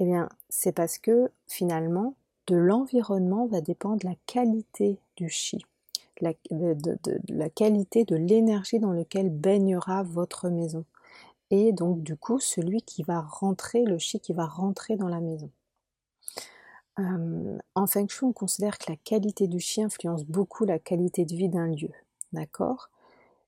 Eh 0.00 0.04
bien, 0.04 0.28
c'est 0.48 0.72
parce 0.72 0.98
que 0.98 1.30
finalement, 1.46 2.14
de 2.46 2.56
l'environnement 2.56 3.46
va 3.46 3.60
dépendre 3.60 4.04
la 4.04 4.14
qualité 4.26 4.98
du 5.16 5.28
chi, 5.28 5.64
la, 6.20 6.32
de, 6.50 6.98
la 7.28 7.48
qualité 7.48 8.04
de 8.04 8.16
l'énergie 8.16 8.80
dans 8.80 8.92
laquelle 8.92 9.30
baignera 9.30 10.02
votre 10.02 10.48
maison. 10.48 10.84
Et 11.56 11.70
donc 11.70 12.02
du 12.02 12.16
coup, 12.16 12.40
celui 12.40 12.82
qui 12.82 13.04
va 13.04 13.20
rentrer, 13.20 13.84
le 13.84 13.96
chi 13.96 14.18
qui 14.18 14.32
va 14.32 14.44
rentrer 14.44 14.96
dans 14.96 15.06
la 15.06 15.20
maison. 15.20 15.52
En 16.96 17.86
Feng 17.86 18.08
Shui, 18.08 18.26
on 18.26 18.32
considère 18.32 18.76
que 18.76 18.90
la 18.90 18.96
qualité 18.96 19.46
du 19.46 19.60
chi 19.60 19.80
influence 19.80 20.24
beaucoup 20.24 20.64
la 20.64 20.80
qualité 20.80 21.24
de 21.24 21.36
vie 21.36 21.48
d'un 21.48 21.68
lieu. 21.68 21.92
D'accord? 22.32 22.90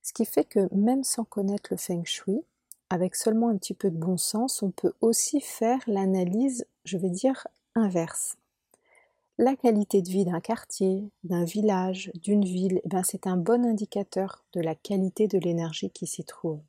Ce 0.04 0.12
qui 0.12 0.24
fait 0.24 0.44
que 0.44 0.72
même 0.72 1.02
sans 1.02 1.24
connaître 1.24 1.70
le 1.72 1.76
Feng 1.76 2.04
Shui, 2.04 2.44
avec 2.90 3.16
seulement 3.16 3.48
un 3.48 3.56
petit 3.56 3.74
peu 3.74 3.90
de 3.90 3.98
bon 3.98 4.16
sens, 4.16 4.62
on 4.62 4.70
peut 4.70 4.92
aussi 5.00 5.40
faire 5.40 5.80
l'analyse, 5.88 6.64
je 6.84 6.98
vais 6.98 7.10
dire, 7.10 7.48
inverse 7.74 8.36
la 9.38 9.56
qualité 9.56 10.00
de 10.00 10.08
vie 10.08 10.24
d'un 10.24 10.40
quartier, 10.40 11.10
d'un 11.24 11.44
village, 11.44 12.10
d'une 12.14 12.44
ville, 12.44 12.80
eh 12.84 12.88
ben 12.88 13.02
c'est 13.02 13.26
un 13.26 13.36
bon 13.36 13.66
indicateur 13.66 14.44
de 14.54 14.60
la 14.60 14.74
qualité 14.74 15.28
de 15.28 15.38
l'énergie 15.38 15.90
qui 15.90 16.06
s'y 16.06 16.24
trouve. 16.24 16.60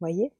Voyez? 0.00 0.32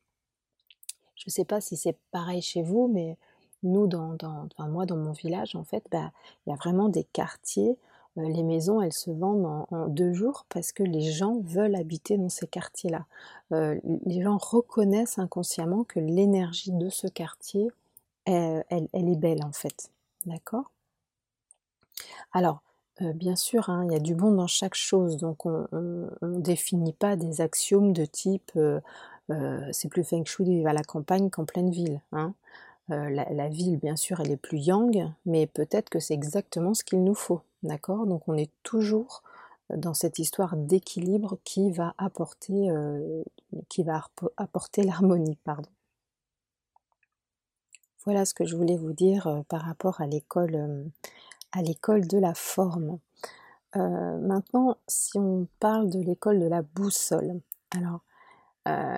Je 1.14 1.25
ne 1.26 1.31
sais 1.31 1.45
pas 1.45 1.61
si 1.61 1.76
c'est 1.76 1.97
pareil 2.11 2.42
chez 2.42 2.62
vous, 2.62 2.88
mais 2.92 3.16
nous, 3.62 3.87
dans, 3.87 4.16
enfin 4.23 4.69
moi, 4.69 4.87
dans 4.87 4.97
mon 4.97 5.12
village, 5.12 5.54
en 5.54 5.64
fait, 5.64 5.85
bah, 5.90 6.11
il 6.47 6.50
y 6.50 6.52
a 6.52 6.57
vraiment 6.57 6.88
des 6.88 7.04
quartiers. 7.04 7.78
Euh, 8.19 8.28
les 8.28 8.42
maisons, 8.42 8.81
elles 8.83 8.92
se 8.92 9.11
vendent 9.11 9.66
en, 9.71 9.87
deux 9.88 10.12
jours 10.12 10.45
parce 10.49 10.73
que 10.73 10.83
les 10.83 11.00
gens 11.00 11.40
veulent 11.45 11.76
habiter 11.76 12.19
dans 12.19 12.28
ces 12.28 12.47
quartiers-là. 12.47 13.07
Euh, 13.52 13.78
les 14.04 14.23
gens 14.23 14.37
reconnaissent 14.37 15.19
inconsciemment 15.19 15.85
que 15.85 16.00
l'énergie 16.00 16.73
de 16.73 16.88
ce 16.88 17.07
quartier, 17.07 17.71
elle, 18.25 18.64
elle 18.71 19.09
est 19.09 19.16
belle, 19.16 19.45
en 19.45 19.52
fait. 19.52 19.90
D'accord? 20.26 20.71
Alors, 22.33 22.62
bien 23.00 23.37
sûr, 23.37 23.69
hein, 23.69 23.85
il 23.87 23.92
y 23.92 23.97
a 23.97 24.00
du 24.00 24.14
bon 24.14 24.33
dans 24.33 24.47
chaque 24.47 24.75
chose, 24.75 25.16
donc 25.16 25.45
on 25.45 25.66
ne 25.73 26.40
définit 26.40 26.92
pas 26.92 27.16
des 27.16 27.40
axiomes 27.40 27.92
de 27.92 28.04
type 28.04 28.52
c'est 29.73 29.88
plus 29.88 30.05
feng 30.05 30.25
shui 30.25 30.45
de 30.45 30.50
vivre 30.50 30.69
à 30.69 30.73
la 30.73 30.83
campagne 30.83 31.31
qu'en 31.31 31.45
pleine 31.45 31.71
ville. 31.71 32.00
Hein. 32.12 32.35
La, 32.88 33.49
ville, 33.49 33.79
bien 33.79 33.97
sûr, 33.97 34.21
elle 34.21 34.31
est 34.31 34.37
plus 34.37 34.59
yang, 34.59 35.11
mais 35.25 35.47
peut-être 35.47 35.88
que 35.88 35.99
c'est 35.99 36.12
exactement 36.12 36.75
ce 36.75 36.85
qu'il 36.85 37.02
nous 37.02 37.14
faut, 37.14 37.41
d'accord? 37.62 38.07
Donc 38.07 38.29
on 38.29 38.37
est 38.37 38.50
toujours 38.62 39.23
dans 39.75 39.95
cette 39.95 40.19
histoire 40.19 40.57
d'équilibre 40.57 41.38
qui 41.45 41.71
va 41.71 41.95
apporter, 41.97 42.69
qui 43.71 43.83
va 43.83 44.05
apporter 44.37 44.83
l'harmonie, 44.83 45.38
pardon. 45.45 45.71
Voilà 48.05 48.26
ce 48.26 48.35
que 48.35 48.45
je 48.45 48.57
voulais 48.57 48.76
vous 48.76 48.93
dire 48.93 49.43
par 49.49 49.62
rapport 49.62 50.02
à 50.02 50.07
l'école 50.07 50.91
à 51.52 51.62
l'école 51.62 52.07
de 52.07 52.19
la 52.19 52.35
forme. 52.35 52.99
Euh, 53.76 54.19
maintenant, 54.19 54.76
si 54.88 55.19
on 55.19 55.47
parle 55.61 55.91
de 55.91 56.00
l'école 56.00 56.41
de 56.41 56.47
la 56.47 56.62
boussole, 56.62 57.41
alors 57.71 58.00
euh, 58.69 58.97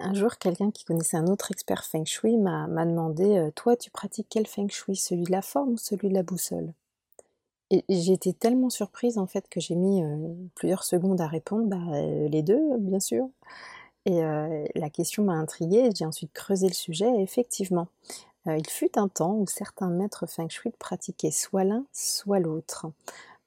un 0.00 0.14
jour, 0.14 0.36
quelqu'un 0.38 0.70
qui 0.70 0.84
connaissait 0.84 1.16
un 1.16 1.26
autre 1.26 1.50
expert 1.50 1.84
feng 1.84 2.04
shui 2.04 2.36
m'a 2.36 2.66
demandé 2.84 3.38
euh, 3.38 3.50
Toi, 3.54 3.76
tu 3.76 3.90
pratiques 3.90 4.28
quel 4.30 4.46
feng 4.46 4.68
shui 4.68 4.96
Celui 4.96 5.24
de 5.24 5.32
la 5.32 5.42
forme 5.42 5.72
ou 5.72 5.76
celui 5.76 6.08
de 6.08 6.14
la 6.14 6.22
boussole? 6.22 6.72
Et, 7.70 7.84
j'ai 7.88 8.12
été 8.12 8.32
tellement 8.32 8.70
surprise 8.70 9.18
en 9.18 9.26
fait 9.26 9.48
que 9.48 9.60
j'ai 9.60 9.74
mis 9.74 10.02
plusieurs 10.54 10.84
secondes 10.84 11.20
à 11.20 11.26
répondre 11.26 11.66
bah, 11.66 12.00
Les 12.28 12.42
deux, 12.42 12.76
bien 12.78 13.00
sûr. 13.00 13.28
Et 14.04 14.20
la 14.20 14.90
question 14.90 15.24
m'a 15.24 15.32
intriguée, 15.32 15.90
j'ai 15.96 16.04
ensuite 16.04 16.32
creusé 16.32 16.68
le 16.68 16.74
sujet 16.74 17.10
et 17.18 17.22
effectivement, 17.22 17.88
euh, 18.46 18.56
il 18.56 18.68
fut 18.68 18.98
un 18.98 19.08
temps 19.08 19.34
où 19.34 19.46
certains 19.46 19.90
maîtres 19.90 20.26
feng 20.26 20.48
shui 20.48 20.70
pratiquaient 20.78 21.30
soit 21.30 21.64
l'un, 21.64 21.84
soit 21.92 22.38
l'autre. 22.38 22.86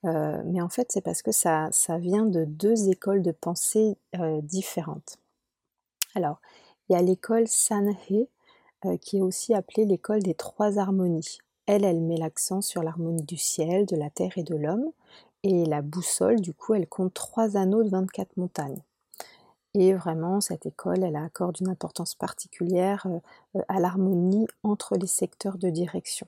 Euh, 0.06 0.42
mais 0.46 0.62
en 0.62 0.70
fait, 0.70 0.92
c'est 0.92 1.02
parce 1.02 1.22
que 1.22 1.32
ça, 1.32 1.70
vient 2.00 2.26
de 2.26 2.46
deux 2.46 2.90
écoles 2.90 3.22
de 3.22 3.32
pensée 3.32 3.98
euh, 4.16 4.42
différentes. 4.42 5.18
Alors, 6.16 6.40
il 6.88 6.94
y 6.94 6.96
a 6.96 7.02
l'école 7.02 7.48
Sanhe, 7.48 7.96
qui 9.02 9.18
est 9.18 9.22
aussi 9.22 9.54
appelée 9.54 9.86
l'école 9.86 10.24
des 10.24 10.34
trois 10.34 10.80
harmonies. 10.80 11.38
Elle, 11.66 11.84
elle 11.84 12.02
met 12.02 12.18
l'accent 12.18 12.62
sur 12.62 12.82
l'harmonie 12.82 13.24
du 13.24 13.38
ciel, 13.38 13.86
de 13.86 13.96
la 13.96 14.10
terre 14.10 14.38
et 14.38 14.44
de 14.44 14.56
l'homme. 14.56 14.92
Et 15.44 15.66
la 15.66 15.82
boussole, 15.82 16.42
du 16.42 16.54
coup, 16.54 16.74
elle 16.74 16.88
compte 16.88 17.14
trois 17.14 17.58
anneaux 17.58 17.84
de 17.84 17.90
24 17.90 18.38
montagnes. 18.38 18.82
Et 19.76 19.94
vraiment, 19.94 20.42
cette 20.42 20.66
école, 20.66 21.04
elle 21.04 21.16
accorde 21.16 21.62
une 21.62 21.70
importance 21.70 22.16
particulière 22.16 23.06
euh, 23.56 23.62
à 23.68 23.80
l'harmonie 23.80 24.48
entre 24.64 24.96
les 24.96 25.08
secteurs 25.08 25.58
de 25.58 25.70
direction. 25.70 26.26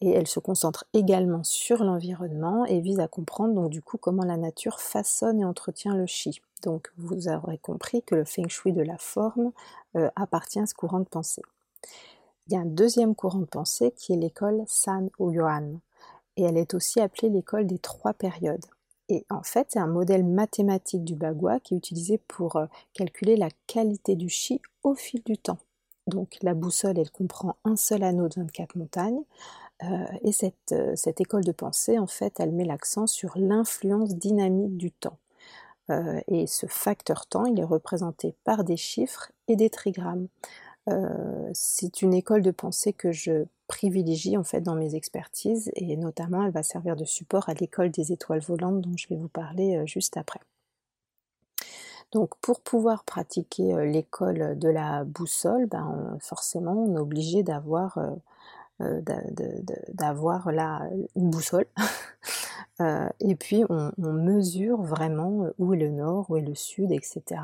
Et 0.00 0.10
elle 0.10 0.28
se 0.28 0.38
concentre 0.38 0.84
également 0.92 1.42
sur 1.42 1.82
l'environnement 1.82 2.64
et 2.66 2.80
vise 2.80 3.00
à 3.00 3.08
comprendre 3.08 3.54
donc 3.54 3.70
du 3.70 3.82
coup 3.82 3.98
comment 3.98 4.24
la 4.24 4.36
nature 4.36 4.80
façonne 4.80 5.40
et 5.40 5.44
entretient 5.44 5.96
le 5.96 6.06
chi. 6.06 6.40
Donc 6.62 6.92
vous 6.96 7.28
aurez 7.28 7.58
compris 7.58 8.02
que 8.02 8.14
le 8.14 8.24
feng 8.24 8.48
shui 8.48 8.72
de 8.72 8.82
la 8.82 8.98
forme 8.98 9.52
euh, 9.96 10.08
appartient 10.14 10.60
à 10.60 10.66
ce 10.66 10.74
courant 10.74 11.00
de 11.00 11.08
pensée. 11.08 11.42
Il 12.46 12.54
y 12.54 12.56
a 12.56 12.60
un 12.60 12.66
deuxième 12.66 13.14
courant 13.14 13.40
de 13.40 13.44
pensée 13.44 13.92
qui 13.96 14.12
est 14.12 14.16
l'école 14.16 14.62
San 14.66 15.10
Yuan 15.18 15.80
et 16.36 16.44
elle 16.44 16.56
est 16.56 16.74
aussi 16.74 17.00
appelée 17.00 17.28
l'école 17.28 17.66
des 17.66 17.78
trois 17.78 18.14
périodes. 18.14 18.64
Et 19.08 19.24
en 19.30 19.42
fait, 19.42 19.68
c'est 19.70 19.78
un 19.78 19.86
modèle 19.86 20.24
mathématique 20.24 21.02
du 21.02 21.14
bagua 21.14 21.60
qui 21.60 21.74
est 21.74 21.78
utilisé 21.78 22.18
pour 22.28 22.56
euh, 22.56 22.66
calculer 22.92 23.36
la 23.36 23.48
qualité 23.66 24.16
du 24.16 24.28
chi 24.28 24.60
au 24.82 24.94
fil 24.94 25.22
du 25.24 25.38
temps. 25.38 25.58
Donc 26.06 26.38
la 26.42 26.54
boussole, 26.54 26.98
elle 26.98 27.10
comprend 27.10 27.56
un 27.64 27.76
seul 27.76 28.02
anneau 28.02 28.28
de 28.28 28.34
24 28.36 28.76
montagnes. 28.76 29.22
Euh, 29.84 30.06
et 30.22 30.32
cette, 30.32 30.72
euh, 30.72 30.94
cette, 30.96 31.20
école 31.20 31.44
de 31.44 31.52
pensée, 31.52 31.98
en 31.98 32.06
fait, 32.06 32.40
elle 32.40 32.52
met 32.52 32.64
l'accent 32.64 33.06
sur 33.06 33.32
l'influence 33.36 34.14
dynamique 34.14 34.76
du 34.76 34.90
temps. 34.90 35.18
et 36.28 36.46
ce 36.46 36.66
facteur 36.66 37.26
temps, 37.26 37.46
il 37.46 37.58
est 37.58 37.64
représenté 37.64 38.34
par 38.44 38.64
des 38.64 38.76
chiffres 38.76 39.32
et 39.48 39.56
des 39.56 39.70
trigrammes. 39.70 40.28
c'est 41.54 42.02
une 42.02 42.14
école 42.14 42.42
de 42.42 42.50
pensée 42.50 42.92
que 42.92 43.10
je 43.12 43.46
privilégie 43.68 44.36
en 44.36 44.42
fait 44.42 44.62
dans 44.62 44.74
mes 44.74 44.96
expertises 44.96 45.70
et 45.74 45.96
notamment 45.96 46.42
elle 46.42 46.50
va 46.50 46.64
servir 46.64 46.96
de 46.96 47.04
support 47.04 47.48
à 47.48 47.54
l'école 47.54 47.90
des 47.90 48.12
étoiles 48.12 48.40
volantes 48.40 48.80
dont 48.80 48.96
je 48.96 49.06
vais 49.08 49.16
vous 49.16 49.28
parler 49.28 49.76
euh, 49.76 49.86
juste 49.86 50.16
après. 50.16 50.40
Donc 52.10 52.34
pour 52.40 52.60
pouvoir 52.60 53.04
pratiquer 53.04 53.74
euh, 53.74 53.84
l'école 53.84 54.58
de 54.58 54.68
la 54.68 55.04
boussole, 55.04 55.66
ben, 55.66 56.16
forcément 56.20 56.72
on 56.72 56.96
est 56.96 56.98
obligé 56.98 57.42
d'avoir 57.42 57.98
euh, 58.80 59.00
d'avoir 59.92 60.48
une 60.48 61.30
boussole 61.30 61.66
et 63.20 63.34
puis 63.34 63.64
on, 63.68 63.92
mesure 63.98 64.82
vraiment 64.82 65.46
où 65.58 65.74
est 65.74 65.78
le 65.78 65.90
nord, 65.90 66.30
où 66.30 66.36
est 66.36 66.42
le 66.42 66.54
sud, 66.54 66.92
etc. 66.92 67.40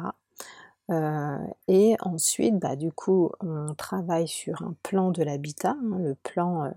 Euh, 0.91 1.39
et 1.69 1.97
ensuite, 2.01 2.59
bah, 2.59 2.77
du 2.77 2.93
coup, 2.93 3.31
on 3.41 3.75
travaille 3.75 4.29
sur 4.29 4.63
un 4.63 4.75
plan 4.83 5.11
de 5.11 5.23
l'habitat. 5.23 5.71
Hein. 5.71 5.99
le 5.99 6.15
plan, 6.15 6.65
euh, 6.65 6.71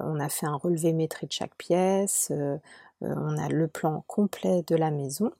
on 0.00 0.20
a 0.20 0.28
fait 0.28 0.46
un 0.46 0.56
relevé 0.56 0.92
métrique 0.92 1.30
de 1.30 1.34
chaque 1.34 1.56
pièce, 1.56 2.28
euh, 2.32 2.58
on 3.00 3.36
a 3.38 3.48
le 3.48 3.68
plan 3.68 4.04
complet 4.06 4.62
de 4.66 4.76
la 4.76 4.90
maison. 4.90 5.32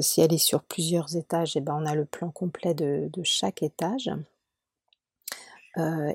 si 0.00 0.20
elle 0.20 0.32
est 0.32 0.38
sur 0.38 0.62
plusieurs 0.64 1.16
étages, 1.16 1.56
et 1.56 1.60
eh 1.60 1.62
ben, 1.62 1.74
on 1.80 1.86
a 1.86 1.94
le 1.94 2.04
plan 2.04 2.30
complet 2.30 2.74
de, 2.74 3.10
chaque 3.24 3.62
étage. 3.62 4.10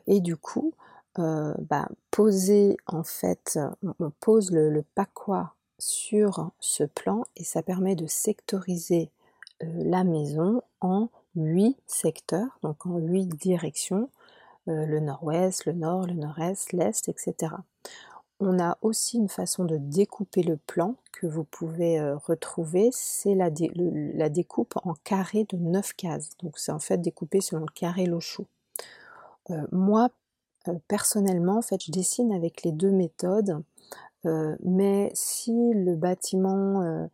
et 0.08 0.20
du 0.22 0.36
coup, 0.38 0.74
bah, 1.18 1.90
poser 2.10 2.78
en 2.88 3.04
fait, 3.04 3.60
on 4.00 4.12
pose 4.20 4.52
le, 4.52 4.70
le 4.70 4.84
sur 5.82 6.52
ce 6.60 6.84
plan 6.84 7.24
et 7.36 7.44
ça 7.44 7.64
permet 7.64 7.96
de 7.96 8.06
sectoriser 8.06 9.10
euh, 9.64 9.66
la 9.84 10.04
maison 10.04 10.62
en 10.80 11.10
huit 11.36 11.78
secteurs, 11.88 12.60
donc 12.62 12.86
en 12.86 12.98
huit 12.98 13.28
directions, 13.28 14.10
euh, 14.68 14.86
le 14.86 15.00
nord-ouest, 15.00 15.66
le 15.66 15.74
nord, 15.74 16.06
le 16.06 16.14
nord-est, 16.14 16.72
l'est, 16.74 17.10
etc. 17.10 17.56
On 18.40 18.60
a 18.60 18.78
aussi 18.82 19.18
une 19.18 19.30
façon 19.30 19.66
de 19.66 19.78
découper 19.78 20.44
le 20.44 20.58
plan 20.58 20.96
que 21.12 21.26
vous 21.26 21.44
pouvez 21.44 22.00
euh, 22.00 22.16
retrouver, 22.18 22.90
c'est 22.92 23.36
la, 23.36 23.50
découpe 23.50 24.76
en 24.84 24.94
carré 25.04 25.46
de 25.50 25.58
9 25.58 25.94
cases. 25.94 26.30
Donc 26.44 26.58
c'est 26.60 26.72
en 26.72 26.80
fait 26.80 26.98
découpé 26.98 27.42
selon 27.42 27.62
le 27.62 27.74
carré 27.74 28.06
Lochou. 28.06 28.46
moi, 29.72 30.10
personnellement, 30.88 31.58
en 31.58 31.62
fait, 31.62 31.84
je 31.84 31.92
dessine 31.92 32.32
avec 32.32 32.64
les 32.64 32.72
deux 32.72 32.92
méthodes, 32.92 33.62
mais 34.64 35.12
si 35.14 35.74
le 35.74 35.96
bâtiment 35.96 37.08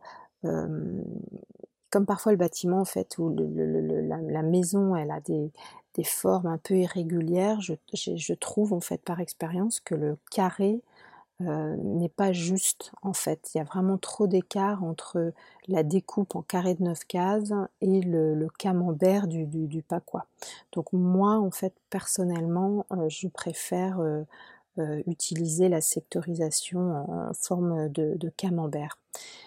comme 1.90 2.06
parfois 2.06 2.32
le 2.32 2.38
bâtiment 2.38 2.80
en 2.80 2.84
fait 2.84 3.18
où 3.18 3.34
la, 3.34 4.42
maison 4.42 4.94
elle 4.94 5.10
a 5.10 5.20
des, 5.20 5.50
formes 6.04 6.46
un 6.46 6.58
peu 6.58 6.76
irrégulières, 6.76 7.60
je, 7.60 8.34
trouve 8.34 8.72
en 8.72 8.80
fait 8.80 9.02
par 9.02 9.20
expérience 9.20 9.80
que 9.80 9.96
le 9.96 10.16
carré 10.30 10.80
euh, 11.40 11.76
n'est 11.76 12.08
pas 12.08 12.32
juste 12.32 12.90
en 13.02 13.12
fait. 13.12 13.50
Il 13.54 13.58
y 13.58 13.60
a 13.60 13.64
vraiment 13.64 13.96
trop 13.96 14.26
d'écart 14.26 14.82
entre 14.82 15.32
la 15.68 15.84
découpe 15.84 16.34
en 16.34 16.42
carré 16.42 16.74
de 16.74 16.82
9 16.82 17.04
cases 17.04 17.52
et 17.80 18.00
le, 18.00 18.48
camembert 18.58 19.28
du, 19.28 19.46
du, 19.46 19.84
Donc 20.72 20.92
moi 20.92 21.38
en 21.38 21.50
fait 21.50 21.74
personnellement 21.90 22.86
euh, 22.92 23.08
je 23.08 23.28
préfère 23.28 24.00
euh, 24.00 24.24
euh, 24.78 25.00
utiliser 25.06 25.68
la 25.68 25.80
sectorisation 25.80 27.04
en 27.08 27.34
forme 27.34 27.88
de, 27.90 28.32
camembert. 28.36 28.98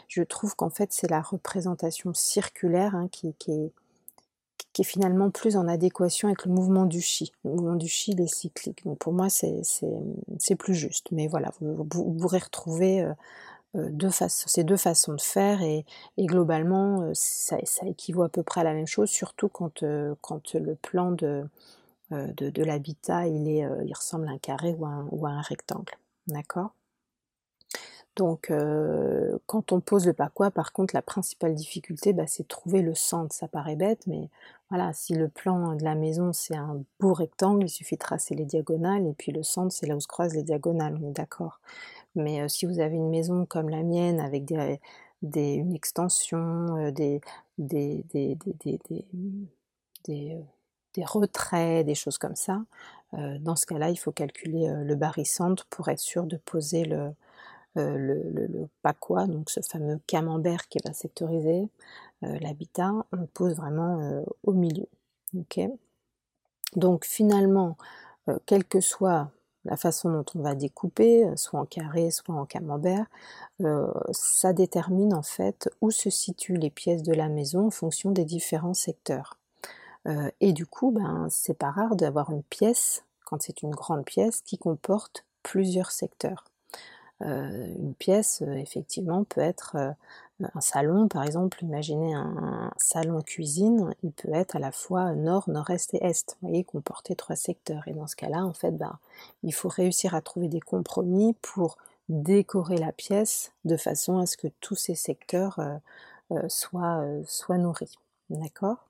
Je 0.07 0.23
trouve 0.23 0.55
qu'en 0.55 0.69
fait 0.69 0.93
c'est 0.93 1.09
la 1.09 1.21
représentation 1.21 2.13
circulaire 2.13 2.95
hein, 2.95 3.07
qui, 3.11 3.35
est, 3.47 3.71
qui, 4.73 4.81
est, 4.81 4.85
finalement 4.85 5.29
plus 5.29 5.57
en 5.57 5.67
adéquation 5.67 6.27
avec 6.27 6.45
le 6.45 6.51
mouvement 6.51 6.85
du 6.85 7.01
chi. 7.01 7.31
Le 7.43 7.51
mouvement 7.51 7.75
du 7.75 7.87
chi 7.87 8.11
il 8.11 8.21
est 8.21 8.33
cyclique, 8.33 8.83
donc 8.85 8.99
pour 8.99 9.13
moi 9.13 9.27
c'est 9.29 10.55
plus 10.57 10.75
juste. 10.75 11.07
Mais 11.11 11.27
voilà, 11.27 11.51
vous, 11.61 11.83
pourrez 11.85 12.39
retrouver 12.39 13.01
euh, 13.01 13.13
euh, 13.75 14.09
ces 14.27 14.63
deux 14.63 14.77
façons 14.77 15.13
de 15.13 15.21
faire 15.21 15.61
et, 15.61 15.85
globalement 16.19 17.11
ça, 17.13 17.57
équivaut 17.85 18.23
à 18.23 18.29
peu 18.29 18.43
près 18.43 18.61
à 18.61 18.63
la 18.63 18.73
même 18.73 18.87
chose, 18.87 19.09
surtout 19.09 19.49
quand, 19.49 19.81
le 19.81 20.75
plan 20.81 21.11
de 21.11 21.45
euh, 22.11 22.51
l'habitat, 22.57 23.23
euh, 23.23 23.83
il 23.85 23.93
ressemble 23.93 24.27
à 24.27 24.31
un 24.31 24.37
carré 24.37 24.75
ou 24.77 24.85
à 25.25 25.29
un, 25.29 25.41
rectangle. 25.41 25.93
D'accord? 26.27 26.73
Donc, 28.17 28.51
euh, 28.51 29.37
quand 29.45 29.71
on 29.71 29.79
pose 29.79 30.05
le 30.05 30.13
quoi 30.33 30.51
par 30.51 30.73
contre, 30.73 30.93
la 30.95 31.01
principale 31.01 31.55
difficulté, 31.55 32.13
bah, 32.13 32.27
c'est 32.27 32.47
trouver 32.47 32.81
le 32.81 32.93
centre. 32.93 33.33
Ça 33.33 33.47
paraît 33.47 33.75
bête, 33.75 34.05
mais 34.07 34.29
voilà, 34.69 34.93
si 34.93 35.13
le 35.13 35.29
plan 35.29 35.75
de 35.75 35.83
la 35.83 35.95
maison 35.95 36.33
c'est 36.33 36.55
un 36.55 36.83
beau 36.99 37.13
rectangle, 37.13 37.63
il 37.65 37.69
suffit 37.69 37.95
de 37.95 37.99
tracer 37.99 38.35
les 38.35 38.45
diagonales, 38.45 39.07
et 39.07 39.13
puis 39.13 39.31
le 39.31 39.43
centre, 39.43 39.73
c'est 39.73 39.87
là 39.87 39.95
où 39.95 39.99
se 40.01 40.07
croisent 40.07 40.35
les 40.35 40.43
diagonales, 40.43 40.97
on 41.01 41.09
est 41.09 41.13
d'accord. 41.13 41.59
Mais 42.15 42.47
si 42.49 42.65
vous 42.65 42.79
avez 42.79 42.95
une 42.95 43.09
maison 43.09 43.45
comme 43.45 43.69
la 43.69 43.83
mienne, 43.83 44.19
avec 44.19 44.45
des, 44.45 44.79
une 45.21 45.73
extension, 45.73 46.91
des, 46.91 47.21
des, 47.57 48.03
des, 50.03 51.05
retraits, 51.05 51.85
des 51.85 51.95
choses 51.95 52.17
comme 52.17 52.35
ça. 52.35 52.63
Euh, 53.13 53.37
dans 53.39 53.55
ce 53.55 53.65
cas-là, 53.65 53.89
il 53.89 53.97
faut 53.97 54.11
calculer 54.11 54.69
euh, 54.69 54.83
le 54.83 54.95
barycentre 54.95 55.65
pour 55.69 55.89
être 55.89 55.99
sûr 55.99 56.25
de 56.25 56.37
poser 56.37 56.85
le, 56.85 57.13
le, 57.75 57.95
le, 57.95 58.47
le 58.47 59.27
donc 59.27 59.49
ce 59.49 59.61
fameux 59.61 59.99
camembert 60.07 60.67
qui 60.67 60.79
va 60.85 60.93
sectoriser 60.93 61.67
l'habitat, 62.21 62.93
on 63.11 63.25
pose 63.27 63.55
vraiment 63.55 64.23
au 64.43 64.53
milieu. 64.53 64.87
donc 66.75 67.05
finalement, 67.05 67.77
quelle 68.45 68.65
que 68.65 68.79
soit 68.79 69.31
la 69.65 69.77
façon 69.77 70.11
dont 70.11 70.25
on 70.35 70.41
va 70.41 70.55
découper, 70.55 71.25
soit 71.35 71.59
en 71.59 71.65
carré, 71.65 72.11
soit 72.11 72.35
en 72.35 72.45
camembert, 72.45 73.05
ça 74.11 74.53
détermine 74.53 75.13
en 75.13 75.21
fait 75.21 75.69
où 75.81 75.91
se 75.91 76.09
situent 76.09 76.57
les 76.57 76.69
pièces 76.71 77.03
de 77.03 77.13
la 77.13 77.29
maison 77.29 77.67
en 77.67 77.71
fonction 77.71 78.11
des 78.11 78.25
différents 78.25 78.73
secteurs. 78.73 79.37
et 80.39 80.53
du 80.53 80.65
coup, 80.65 80.91
ben, 80.91 81.27
c'est 81.29 81.53
pas 81.57 81.71
rare 81.71 81.95
d'avoir 81.95 82.31
une 82.31 82.43
pièce, 82.43 83.05
quand 83.25 83.41
c'est 83.41 83.61
une 83.61 83.71
grande 83.71 84.05
pièce, 84.05 84.41
qui 84.41 84.57
comporte 84.57 85.25
plusieurs 85.43 85.91
secteurs. 85.91 86.50
Une 87.23 87.93
pièce, 87.97 88.41
effectivement, 88.41 89.23
peut 89.23 89.41
être 89.41 89.95
un 90.53 90.61
salon, 90.61 91.07
par 91.07 91.23
exemple, 91.23 91.63
imaginez 91.63 92.13
un, 92.13 92.71
salon 92.77 93.21
cuisine, 93.21 93.93
il 94.03 94.11
peut 94.11 94.33
être 94.33 94.55
à 94.55 94.59
la 94.59 94.71
fois 94.71 95.13
nord, 95.13 95.49
nord-est 95.49 95.93
et 95.93 96.03
est, 96.03 96.35
vous 96.41 96.47
voyez, 96.49 96.63
comporter 96.63 97.15
trois 97.15 97.35
secteurs. 97.35 97.87
Et 97.87 97.93
dans 97.93 98.07
ce 98.07 98.15
cas-là, 98.15 98.45
en 98.45 98.53
fait, 98.53 98.71
bah, 98.71 98.99
il 99.43 99.53
faut 99.53 99.69
réussir 99.69 100.15
à 100.15 100.21
trouver 100.21 100.47
des 100.47 100.59
compromis 100.59 101.35
pour 101.41 101.77
décorer 102.09 102.77
la 102.77 102.91
pièce 102.91 103.51
de 103.65 103.77
façon 103.77 104.19
à 104.19 104.25
ce 104.25 104.37
que 104.37 104.47
tous 104.59 104.75
ces 104.75 104.95
secteurs 104.95 105.59
euh, 105.59 105.77
euh, 106.31 106.49
soient, 106.49 106.99
euh, 106.99 107.23
soient, 107.25 107.57
nourris. 107.57 107.97
D'accord? 108.29 108.87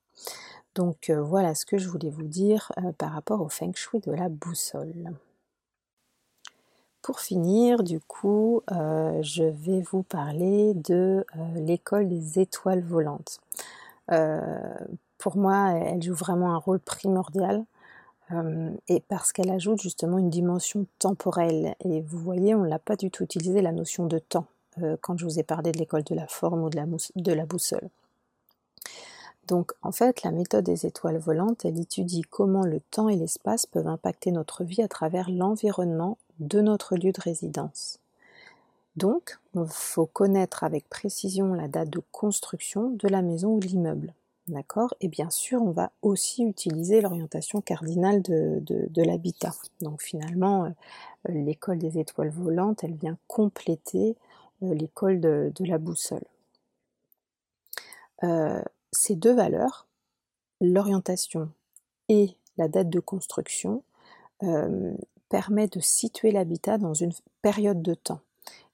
Donc 0.75 1.09
voilà 1.09 1.53
ce 1.53 1.65
que 1.65 1.77
je 1.77 1.89
voulais 1.89 2.09
vous 2.09 2.23
dire 2.23 2.71
par 2.97 3.11
rapport 3.11 3.41
au 3.41 3.49
feng 3.49 3.73
shui 3.75 3.99
de 3.99 4.11
la 4.11 4.29
boussole. 4.29 5.11
Pour 7.01 7.19
finir, 7.19 7.83
du 7.83 7.99
coup, 7.99 8.61
euh, 8.71 9.19
je 9.23 9.43
vais 9.43 9.81
vous 9.81 10.03
parler 10.03 10.75
de 10.75 11.25
euh, 11.35 11.53
l'école 11.55 12.07
des 12.07 12.39
étoiles 12.39 12.83
volantes. 12.83 13.39
Euh, 14.11 14.39
pour 15.17 15.35
moi, 15.35 15.71
elle 15.71 16.03
joue 16.03 16.13
vraiment 16.13 16.53
un 16.53 16.57
rôle 16.57 16.79
primordial 16.79 17.65
et 18.87 19.01
parce 19.09 19.33
qu'elle 19.33 19.51
ajoute 19.51 19.81
justement 19.81 20.17
une 20.17 20.29
dimension 20.29 20.85
temporelle. 20.99 21.75
Et 21.83 21.99
vous 21.99 22.17
voyez, 22.17 22.55
on 22.55 22.63
ne 22.63 22.69
l'a 22.69 22.79
pas 22.79 22.95
du 22.95 23.11
tout 23.11 23.25
utilisé 23.25 23.61
la 23.61 23.73
notion 23.73 24.05
de 24.05 24.19
temps 24.19 24.45
quand 25.01 25.17
je 25.17 25.25
vous 25.25 25.37
ai 25.37 25.43
parlé 25.43 25.73
de 25.73 25.77
l'école 25.77 26.03
de 26.03 26.15
la 26.15 26.27
forme 26.27 26.63
ou 26.63 26.69
de 26.69 26.77
la, 26.77 26.85
de 27.17 27.33
la 27.33 27.45
boussole. 27.45 27.89
Donc 29.47 29.73
en 29.81 29.91
fait, 29.91 30.23
la 30.23 30.31
méthode 30.31 30.63
des 30.63 30.85
étoiles 30.85 31.17
volantes, 31.17 31.65
elle 31.65 31.77
étudie 31.77 32.21
comment 32.21 32.63
le 32.63 32.79
temps 32.79 33.09
et 33.09 33.17
l'espace 33.17 33.65
peuvent 33.65 33.89
impacter 33.89 34.31
notre 34.31 34.63
vie 34.63 34.81
à 34.81 34.87
travers 34.87 35.29
l'environnement 35.29 36.17
de 36.41 36.59
notre 36.59 36.95
lieu 36.95 37.11
de 37.11 37.21
résidence. 37.21 37.99
Donc, 38.97 39.39
il 39.55 39.65
faut 39.69 40.05
connaître 40.05 40.63
avec 40.65 40.89
précision 40.89 41.53
la 41.53 41.69
date 41.69 41.89
de 41.89 42.01
construction 42.11 42.89
de 42.89 43.07
la 43.07 43.21
maison 43.21 43.55
ou 43.55 43.59
de 43.59 43.67
l'immeuble. 43.67 44.13
D'accord? 44.47 44.93
Et 44.99 45.07
bien 45.07 45.29
sûr, 45.29 45.61
on 45.61 45.71
va 45.71 45.91
aussi 46.01 46.43
utiliser 46.43 46.99
l'orientation 46.99 47.61
cardinale 47.61 48.21
de, 48.21 49.01
l'habitat. 49.01 49.53
Donc 49.79 50.01
finalement, 50.01 50.65
euh, 50.65 50.69
l'école 51.29 51.77
des 51.77 51.99
étoiles 51.99 52.31
volantes, 52.31 52.83
elle 52.83 52.95
vient 52.95 53.17
compléter 53.27 54.17
euh, 54.63 54.73
l'école 54.73 55.21
de, 55.21 55.53
la 55.59 55.77
boussole. 55.77 56.23
Euh, 58.23 58.61
ces 58.91 59.15
deux 59.15 59.33
valeurs, 59.33 59.87
l'orientation 60.59 61.49
et 62.09 62.35
la 62.57 62.67
date 62.67 62.89
de 62.89 62.99
construction, 62.99 63.83
permet 65.31 65.67
de 65.67 65.79
situer 65.79 66.31
l'habitat 66.31 66.77
dans 66.77 66.93
une 66.93 67.13
période 67.41 67.81
de 67.81 67.93
temps. 67.93 68.19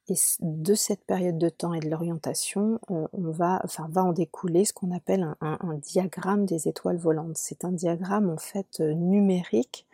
Et 0.09 0.15
de 0.39 0.73
cette 0.73 1.03
période 1.03 1.37
de 1.37 1.49
temps 1.49 1.73
et 1.73 1.79
de 1.79 1.89
l'orientation, 1.89 2.79
euh, 2.89 3.07
on 3.13 3.29
va, 3.29 3.61
enfin, 3.63 3.87
va 3.91 4.03
en 4.03 4.11
découler 4.11 4.65
ce 4.65 4.73
qu'on 4.73 4.91
appelle 4.91 5.35
un, 5.41 5.75
diagramme 5.75 6.45
des 6.45 6.67
étoiles 6.67 6.97
volantes. 6.97 7.37
C'est 7.37 7.63
un 7.63 7.71
diagramme 7.71 8.29
en 8.29 8.37
fait 8.37 8.79
euh, 8.79 8.93
numérique 8.93 9.85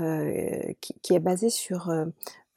euh, 0.00 0.60
qui, 0.80 1.14
est 1.14 1.20
basé 1.20 1.48
sur 1.48 1.90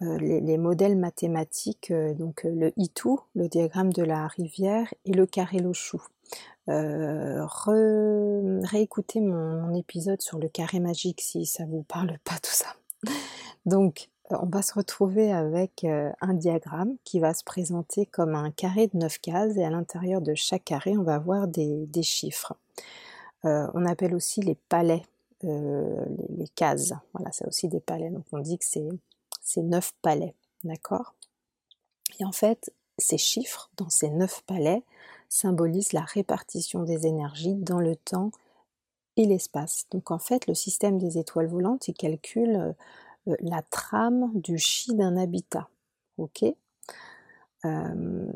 les, 0.02 0.58
modèles 0.58 0.98
mathématiques, 0.98 1.94
donc 2.18 2.44
le 2.44 2.72
I2, 2.72 3.18
le 3.36 3.48
diagramme 3.48 3.94
de 3.94 4.04
la 4.04 4.28
rivière, 4.28 4.94
et 5.06 5.14
le 5.14 5.26
carré 5.26 5.60
Lochou. 5.60 6.02
réécoutez 6.68 9.22
mon, 9.22 9.62
mon, 9.62 9.74
épisode 9.76 10.22
sur 10.22 10.40
le 10.40 10.50
carré 10.50 10.82
magique 10.82 11.22
si 11.22 11.46
ça 11.46 11.64
vous 11.66 11.84
parle 11.84 12.18
pas 12.26 12.38
tout 12.42 12.52
ça. 12.52 12.76
Donc, 13.66 14.10
euh, 14.32 14.38
on 14.42 14.48
va 14.48 14.62
se 14.62 14.74
retrouver 14.74 15.32
avec 15.32 15.84
euh, 15.84 16.12
un 16.22 16.34
diagramme 16.34 16.96
qui 17.04 17.20
va 17.20 17.34
se 17.34 17.44
présenter 17.44 18.06
comme 18.06 18.36
un 18.36 18.52
carré 18.52 18.88
de 18.88 18.98
9 18.98 19.20
cases 19.20 19.58
et 19.58 19.64
à 19.64 19.70
l'intérieur 19.70 20.22
de 20.22 20.36
chaque 20.36 20.66
carré, 20.66 20.98
on 20.98 21.04
va 21.04 21.16
avoir 21.16 21.48
des, 21.48 21.88
chiffres. 22.04 22.54
Euh, 23.46 23.68
on 23.74 23.86
appelle 23.86 24.14
aussi 24.16 24.42
les 24.42 24.56
palais, 24.56 25.04
les, 25.42 26.48
cases. 26.56 26.94
Voilà, 27.14 27.32
c'est 27.32 27.48
aussi 27.48 27.68
des 27.68 27.80
palais. 27.80 28.10
Donc 28.10 28.26
on 28.32 28.40
dit 28.40 28.58
que 28.58 28.66
c'est 28.66 29.62
9 29.62 29.94
palais. 30.02 30.34
D'accord? 30.64 31.16
Et 32.20 32.26
en 32.26 32.34
fait, 32.34 32.74
ces 32.98 33.18
chiffres, 33.18 33.70
dans 33.78 33.90
ces 33.90 34.10
9 34.10 34.44
palais, 34.44 34.84
symbolisent 35.30 35.94
la 35.94 36.02
répartition 36.02 36.84
des 36.84 37.08
énergies 37.08 37.56
dans 37.56 37.80
le 37.80 37.96
temps 37.96 38.32
l'espace. 39.26 39.86
Donc 39.92 40.12
en 40.12 40.20
fait, 40.20 40.48
le 40.48 40.54
système 40.54 40.98
des 40.98 41.18
étoiles 41.18 41.48
volantes, 41.48 41.88
il 41.88 41.94
calcule 41.94 42.76
euh, 43.28 43.36
la 43.42 43.62
trame 43.62 44.32
du 44.34 44.58
chi 44.58 44.96
d'un 44.96 45.18
habitat. 45.18 45.70
Ok? 46.18 46.44
Euh, 47.66 48.32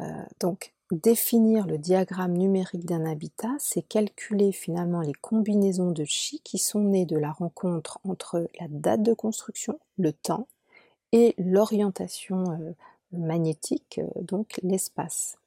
euh, 0.00 0.24
Donc, 0.40 0.74
définir 0.90 1.66
le 1.66 1.78
diagramme 1.78 2.36
numérique 2.36 2.84
d'un 2.84 3.06
habitat, 3.06 3.54
c'est 3.58 3.82
calculer 3.82 4.52
finalement 4.52 5.00
les 5.00 5.14
combinaisons 5.14 5.90
de 5.90 6.04
chi 6.04 6.40
qui 6.40 6.58
sont 6.58 6.80
nées 6.80 7.06
de 7.06 7.16
la 7.16 7.32
rencontre 7.32 7.98
entre 8.04 8.48
la 8.60 8.68
date 8.68 9.02
de 9.02 9.14
construction, 9.14 9.78
le 9.98 10.12
temps, 10.12 10.46
et 11.12 11.34
l'orientation 11.38 12.74
magnétique, 13.12 14.00
donc 14.20 14.58
l'espace. 14.62 15.38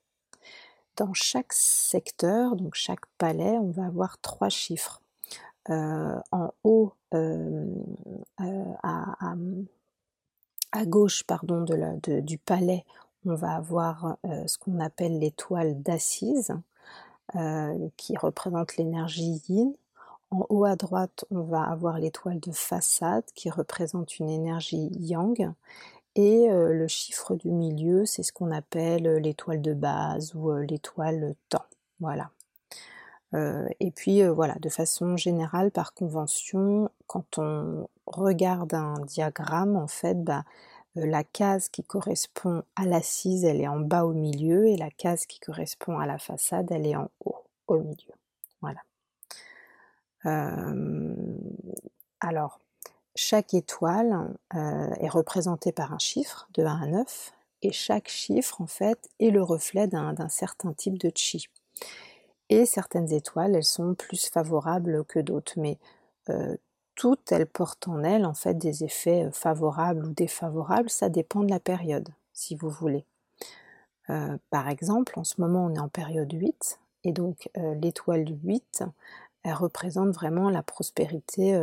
Dans 0.97 1.13
chaque 1.13 1.53
secteur, 1.53 2.55
donc 2.55 2.73
chaque 2.73 3.05
palais, 3.17 3.57
on 3.59 3.69
va 3.69 3.85
avoir 3.85 4.19
trois 4.19 4.49
chiffres. 4.49 5.01
en 5.69 6.51
haut, 6.63 6.93
euh, 7.13 7.75
euh, 8.41 8.73
à, 8.83 9.35
gauche 10.85 11.23
pardon, 11.23 11.63
de 11.63 12.19
du 12.19 12.37
palais, 12.37 12.85
on 13.25 13.35
va 13.35 13.55
avoir 13.55 14.17
euh, 14.25 14.45
ce 14.47 14.57
qu'on 14.57 14.79
appelle 14.79 15.19
l'étoile 15.19 15.81
d'assise, 15.81 16.53
qui 17.97 18.17
représente 18.17 18.77
l'énergie 18.77 19.41
yin. 19.49 19.73
En 20.31 20.45
haut 20.49 20.65
à 20.65 20.75
droite, 20.75 21.25
on 21.29 21.41
va 21.41 21.63
avoir 21.63 21.99
l'étoile 21.99 22.39
de 22.39 22.51
façade 22.51 23.25
qui 23.35 23.49
représente 23.49 24.19
une 24.19 24.29
énergie 24.29 24.89
yang. 24.99 25.53
Et 26.17 26.47
le 26.49 26.87
chiffre 26.87 27.35
du 27.35 27.51
milieu, 27.51 28.05
c'est 28.05 28.23
ce 28.23 28.33
qu'on 28.33 28.51
appelle 28.51 29.03
l'étoile 29.17 29.61
de 29.61 29.73
base 29.73 30.33
ou 30.33 30.51
l'étoile 30.51 31.35
temps. 31.49 31.65
Voilà. 31.99 32.31
Euh, 33.33 33.67
et 33.79 33.91
puis 33.91 34.23
euh, 34.23 34.31
voilà, 34.31 34.55
de 34.59 34.69
façon 34.69 35.17
générale, 35.17 35.71
par 35.71 35.93
convention, 35.93 36.89
quand 37.07 37.37
on 37.37 37.87
regarde 38.05 38.73
un 38.73 38.99
diagramme, 39.01 39.75
en 39.75 39.87
fait, 39.87 40.23
bah, 40.23 40.43
euh, 40.97 41.05
la 41.05 41.23
case 41.23 41.69
qui 41.69 41.83
correspond 41.83 42.63
à 42.75 42.85
l'assise, 42.85 43.43
elle 43.45 43.61
est 43.61 43.67
en 43.67 43.79
bas 43.79 44.05
au 44.05 44.13
milieu, 44.13 44.67
et 44.67 44.77
la 44.77 44.91
case 44.91 45.25
qui 45.25 45.39
correspond 45.39 45.99
à 45.99 46.05
la 46.05 46.17
façade, 46.17 46.71
elle 46.71 46.87
est 46.87 46.95
en 46.95 47.09
haut 47.25 47.43
au 47.67 47.79
milieu. 47.79 48.13
Voilà. 48.61 48.81
alors, 52.19 52.59
chaque 53.17 53.53
étoile 53.53 54.33
est 54.53 55.09
représentée 55.09 55.71
par 55.71 55.93
un 55.93 55.99
chiffre 55.99 56.47
de 56.53 56.63
1 56.63 56.81
à 56.81 56.87
9, 56.87 57.33
et 57.63 57.71
chaque 57.71 58.07
chiffre, 58.07 58.61
en 58.61 58.67
fait, 58.67 59.09
est 59.19 59.31
le 59.31 59.41
reflet 59.41 59.87
d'un 59.87 60.29
certain 60.29 60.73
type 60.73 60.97
de 60.97 61.11
chi. 61.13 61.47
Et 62.49 62.65
certaines 62.65 63.11
étoiles, 63.11 63.55
elles 63.55 63.63
sont 63.63 63.93
plus 63.93 64.29
favorables 64.29 65.03
que 65.05 65.19
d'autres, 65.19 65.53
mais 65.57 65.77
euh, 66.29 66.55
toutes, 66.95 67.31
elles 67.31 67.47
portent 67.47 67.87
en 67.87 68.03
elles 68.03 68.25
en 68.25 68.33
fait 68.33 68.55
des 68.55 68.83
effets 68.83 69.25
euh, 69.25 69.31
favorables 69.31 70.05
ou 70.05 70.13
défavorables, 70.13 70.89
ça 70.89 71.09
dépend 71.09 71.43
de 71.43 71.49
la 71.49 71.59
période, 71.59 72.09
si 72.33 72.55
vous 72.55 72.69
voulez. 72.69 73.05
Euh, 74.09 74.37
par 74.49 74.69
exemple, 74.69 75.19
en 75.19 75.23
ce 75.23 75.41
moment, 75.41 75.65
on 75.65 75.75
est 75.75 75.79
en 75.79 75.89
période 75.89 76.31
8, 76.31 76.79
et 77.03 77.11
donc 77.11 77.49
l'étoile 77.55 78.25
8, 78.43 78.83
elle 79.43 79.53
représente 79.53 80.09
vraiment 80.09 80.49
la 80.49 80.63
prospérité 80.63 81.57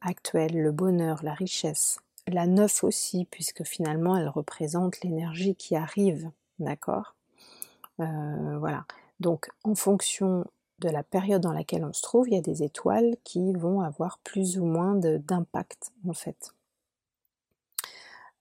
actuelle, 0.00 0.60
le 0.60 0.72
bonheur, 0.72 1.22
la 1.22 1.34
richesse. 1.34 1.98
La 2.28 2.46
9 2.46 2.84
aussi, 2.84 3.26
puisque 3.30 3.64
finalement, 3.64 4.16
elle 4.16 4.28
représente 4.28 5.00
l'énergie 5.02 5.54
qui 5.54 5.76
arrive, 5.76 6.30
d'accord? 6.58 7.14
Voilà. 7.98 8.86
Donc 9.20 9.50
en 9.64 9.74
fonction 9.74 10.46
de 10.78 10.88
la 10.88 11.02
période 11.02 11.42
dans 11.42 11.52
laquelle 11.52 11.84
on 11.84 11.92
se 11.92 12.00
trouve, 12.00 12.28
il 12.28 12.34
y 12.34 12.38
a 12.38 12.42
des 12.42 12.62
étoiles 12.62 13.16
qui 13.22 13.52
vont 13.52 13.82
avoir 13.82 14.18
plus 14.20 14.58
ou 14.58 14.64
moins 14.64 14.94
d'impact 14.96 15.92
en 16.08 16.14
fait. 16.14 16.54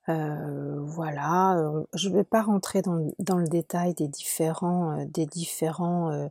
voilà, 0.07 1.83
je 1.93 2.09
ne 2.09 2.13
vais 2.13 2.23
pas 2.23 2.41
rentrer 2.41 2.81
dans, 2.81 2.95
le 2.95 3.47
détail 3.47 3.93
des 3.93 4.07
différents, 4.07 5.05
des 5.05 5.25
différents 5.25 6.29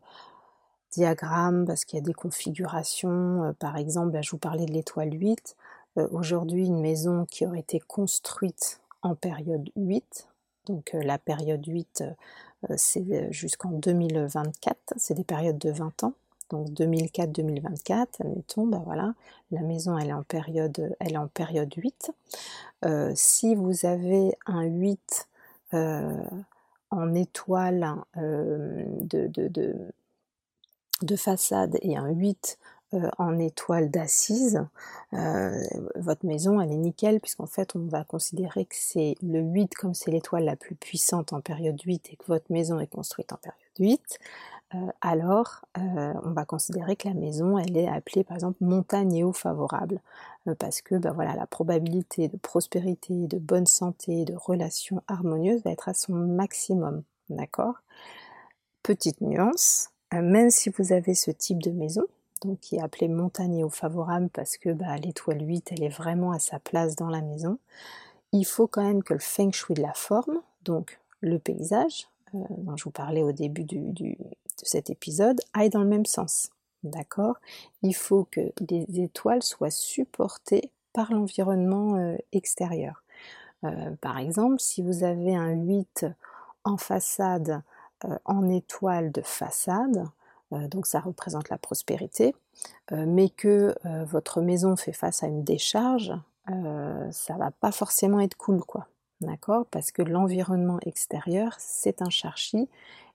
diagrammes 0.90 1.66
parce 1.66 1.84
qu'il 1.84 1.98
y 1.98 2.02
a 2.02 2.04
des 2.04 2.14
configurations. 2.14 3.54
par 3.58 3.76
exemple, 3.76 4.10
bah, 4.12 4.22
je 4.22 4.30
vous 4.30 4.38
parlais 4.38 4.66
de 4.66 4.72
l'étoile 4.72 5.12
8. 5.12 5.56
Aujourd'hui, 6.12 6.66
une 6.66 6.80
maison 6.80 7.26
qui 7.26 7.44
aurait 7.46 7.60
été 7.60 7.80
construite 7.80 8.80
en 9.02 9.14
période 9.14 9.68
8, 9.76 10.28
donc 10.66 10.90
la 10.92 11.18
période 11.18 11.64
8, 11.66 12.04
c'est 12.76 13.32
jusqu'en 13.32 13.70
2024, 13.70 14.94
c'est 14.96 15.14
des 15.14 15.24
périodes 15.24 15.58
de 15.58 15.70
20 15.70 16.04
ans 16.04 16.12
donc 16.50 16.68
2004-2024, 16.70 18.06
admettons, 18.20 18.66
ben 18.66 18.82
voilà, 18.84 19.14
la 19.50 19.60
maison 19.60 19.98
elle 19.98 20.08
est 20.08 20.14
en 20.14 20.22
période, 20.22 20.94
elle 21.00 21.12
est 21.12 21.18
en 21.18 21.28
période 21.28 21.72
8. 21.74 22.12
Euh, 22.84 23.12
si 23.14 23.54
vous 23.54 23.84
avez 23.84 24.32
un 24.46 24.62
8 24.62 25.28
euh, 25.74 26.16
en 26.90 27.14
étoile 27.14 27.96
euh, 28.16 28.84
de, 29.02 29.92
façade 31.16 31.78
et 31.82 31.96
un 31.96 32.08
8 32.08 32.58
en 33.18 33.38
étoile 33.38 33.90
d'assise, 33.90 34.64
votre 35.12 36.24
maison 36.24 36.58
elle 36.58 36.72
est 36.72 36.76
nickel 36.76 37.20
puisqu'en 37.20 37.46
fait 37.46 37.76
on 37.76 37.86
va 37.86 38.02
considérer 38.04 38.64
que 38.64 38.76
c'est 38.76 39.14
le 39.20 39.40
8 39.40 39.74
comme 39.74 39.92
c'est 39.92 40.10
l'étoile 40.10 40.44
la 40.44 40.56
plus 40.56 40.74
puissante 40.74 41.34
en 41.34 41.42
période 41.42 41.78
8 41.78 42.10
et 42.12 42.16
que 42.16 42.24
votre 42.26 42.50
maison 42.50 42.80
est 42.80 42.86
construite 42.86 43.32
en 43.34 43.36
période 43.36 43.60
8, 43.78 44.18
euh, 44.74 44.76
alors 45.00 45.64
euh, 45.78 46.12
on 46.24 46.32
va 46.32 46.44
considérer 46.44 46.94
que 46.94 47.08
la 47.08 47.14
maison 47.14 47.58
elle 47.58 47.74
est 47.76 47.88
appelée 47.88 48.22
par 48.22 48.36
exemple 48.36 48.62
montagne 48.62 49.24
eau 49.24 49.32
favorable 49.32 50.02
euh, 50.46 50.54
parce 50.54 50.82
que 50.82 50.96
ben 50.96 51.12
voilà 51.12 51.34
la 51.34 51.46
probabilité 51.46 52.28
de 52.28 52.36
prospérité, 52.36 53.26
de 53.28 53.38
bonne 53.38 53.64
santé, 53.66 54.26
de 54.26 54.34
relations 54.34 55.02
harmonieuses 55.08 55.62
va 55.64 55.70
être 55.70 55.88
à 55.88 55.94
son 55.94 56.12
maximum, 56.12 57.02
d'accord? 57.30 57.76
Petite 58.82 59.22
nuance, 59.22 59.90
même 60.12 60.50
si 60.50 60.70
vous 60.70 60.92
avez 60.92 61.14
ce 61.14 61.30
type 61.30 61.62
de 61.62 61.70
maison, 61.70 62.04
donc 62.42 62.60
qui 62.60 62.76
est 62.76 62.80
appelée 62.80 63.08
montagne 63.08 63.64
eau 63.64 63.68
favorable 63.68 64.28
parce 64.32 64.56
que 64.56 64.70
bah, 64.70 64.96
l'étoile 64.96 65.46
8 65.46 65.72
elle 65.72 65.82
est 65.82 65.88
vraiment 65.88 66.32
à 66.32 66.38
sa 66.38 66.58
place 66.58 66.96
dans 66.96 67.10
la 67.10 67.20
maison, 67.20 67.58
il 68.32 68.44
faut 68.44 68.66
quand 68.66 68.82
même 68.82 69.02
que 69.02 69.14
le 69.14 69.20
feng 69.20 69.52
shui 69.52 69.74
de 69.74 69.82
la 69.82 69.94
forme, 69.94 70.40
donc 70.64 71.00
le 71.20 71.38
paysage, 71.38 72.08
dont 72.32 72.76
je 72.76 72.84
vous 72.84 72.90
parlais 72.90 73.22
au 73.22 73.32
début 73.32 73.64
de 73.64 74.16
cet 74.56 74.90
épisode 74.90 75.40
aille 75.54 75.70
dans 75.70 75.82
le 75.82 75.88
même 75.88 76.06
sens. 76.06 76.50
D'accord? 76.84 77.36
Il 77.82 77.94
faut 77.94 78.26
que 78.30 78.52
les 78.70 79.00
étoiles 79.00 79.42
soient 79.42 79.70
supportées 79.70 80.70
par 80.92 81.12
l'environnement 81.12 81.96
euh, 81.96 82.16
extérieur. 82.32 83.02
Euh, 83.64 83.90
par 84.00 84.18
exemple, 84.18 84.60
si 84.60 84.82
vous 84.82 85.02
avez 85.02 85.34
un 85.34 85.52
8 85.52 86.06
en 86.64 86.76
façade, 86.76 87.50
euh, 87.50 87.77
en 88.24 88.48
étoile 88.48 89.12
de 89.12 89.22
façade, 89.22 90.04
donc 90.50 90.86
ça 90.86 91.00
représente 91.00 91.48
la 91.50 91.58
prospérité, 91.58 92.34
mais 92.90 93.28
que 93.28 93.74
votre 94.04 94.40
maison 94.40 94.76
fait 94.76 94.92
face 94.92 95.22
à 95.22 95.26
une 95.26 95.44
décharge, 95.44 96.12
ça 96.46 97.36
va 97.36 97.50
pas 97.50 97.72
forcément 97.72 98.20
être 98.20 98.36
cool, 98.36 98.60
quoi. 98.60 98.86
D'accord? 99.20 99.66
Parce 99.66 99.90
que 99.90 100.02
l'environnement 100.02 100.78
extérieur, 100.82 101.54
c'est 101.58 102.02
un 102.02 102.10
charchi 102.10 102.68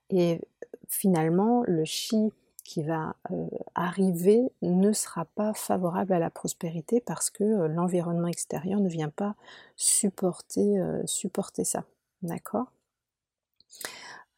et 0.09 0.41
finalement, 0.87 1.63
le 1.65 1.85
chi 1.85 2.31
qui 2.63 2.81
va 2.81 3.15
euh, 3.31 3.47
arriver 3.75 4.51
ne 4.61 4.93
sera 4.93 5.25
pas 5.25 5.53
favorable 5.53 6.13
à 6.13 6.19
la 6.19 6.29
prospérité 6.29 7.01
parce 7.01 7.29
que 7.29 7.43
euh, 7.43 7.67
l'environnement 7.67 8.27
extérieur 8.27 8.79
ne 8.79 8.87
vient 8.87 9.09
pas 9.09 9.35
supporter, 9.75 10.79
euh, 10.79 11.01
supporter 11.05 11.65
ça. 11.65 11.83
D'accord? 12.21 12.71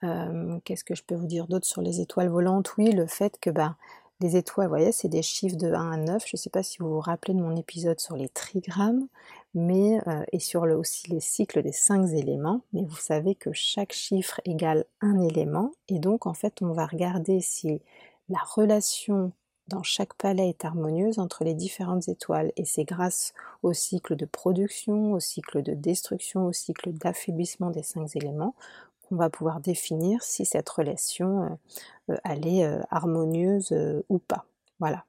Qu'est-ce 0.01 0.83
que 0.83 0.95
je 0.95 1.03
peux 1.03 1.15
vous 1.15 1.27
dire 1.27 1.47
d'autre 1.47 1.65
sur 1.65 1.81
les 1.81 2.01
étoiles 2.01 2.29
volantes? 2.29 2.75
Oui, 2.77 2.91
le 2.91 3.07
fait 3.07 3.39
que 3.39 3.49
bah, 3.49 3.75
les 4.21 4.37
étoiles, 4.37 4.67
vous 4.67 4.71
voyez, 4.71 4.91
c'est 4.93 5.09
des 5.09 5.21
chiffres 5.21 5.57
de 5.57 5.73
1 5.73 5.91
à 5.91 5.97
9. 5.97 6.23
Je 6.25 6.31
ne 6.35 6.37
sais 6.37 6.49
pas 6.49 6.63
si 6.63 6.77
vous 6.79 6.89
vous 6.89 6.99
rappelez 7.01 7.33
de 7.33 7.41
mon 7.41 7.55
épisode 7.55 7.99
sur 7.99 8.15
les 8.15 8.29
trigrammes, 8.29 9.07
mais, 9.53 9.99
euh, 10.07 10.23
et 10.31 10.39
sur 10.39 10.65
le, 10.65 10.77
aussi 10.77 11.09
les 11.11 11.19
cycles 11.19 11.61
des 11.61 11.73
5 11.73 12.11
éléments. 12.13 12.61
Mais 12.71 12.83
vous 12.83 12.95
savez 12.95 13.35
que 13.35 13.51
chaque 13.51 13.91
chiffre 13.91 14.39
égale 14.45 14.85
un 15.01 15.19
élément. 15.19 15.73
Et 15.89 15.99
donc, 15.99 16.27
en 16.27 16.33
fait, 16.33 16.61
on 16.61 16.71
va 16.71 16.85
regarder 16.85 17.41
si 17.41 17.81
la 18.29 18.39
relation 18.39 19.33
dans 19.67 19.83
chaque 19.83 20.13
palais 20.13 20.49
est 20.49 20.63
harmonieuse 20.63 21.19
entre 21.19 21.43
les 21.43 21.53
différentes 21.53 22.07
étoiles. 22.07 22.53
Et 22.55 22.63
c'est 22.63 22.85
grâce 22.85 23.33
au 23.63 23.73
cycle 23.73 24.15
de 24.15 24.25
production, 24.25 25.11
au 25.11 25.19
cycle 25.19 25.61
de 25.61 25.73
destruction, 25.73 26.45
au 26.45 26.53
cycle 26.53 26.93
d'affaiblissement 26.93 27.69
des 27.69 27.83
5 27.83 28.15
éléments 28.15 28.55
qu'on 29.07 29.15
va 29.15 29.29
pouvoir 29.29 29.59
définir 29.59 30.21
si 30.23 30.45
cette 30.45 30.69
relation 30.69 31.43
euh, 31.43 32.13
euh, 32.13 32.17
elle 32.23 32.47
est 32.47 32.65
euh, 32.65 32.81
harmonieuse 32.91 33.73
ou 34.09 34.19
pas. 34.19 34.45
Voilà. 34.79 35.05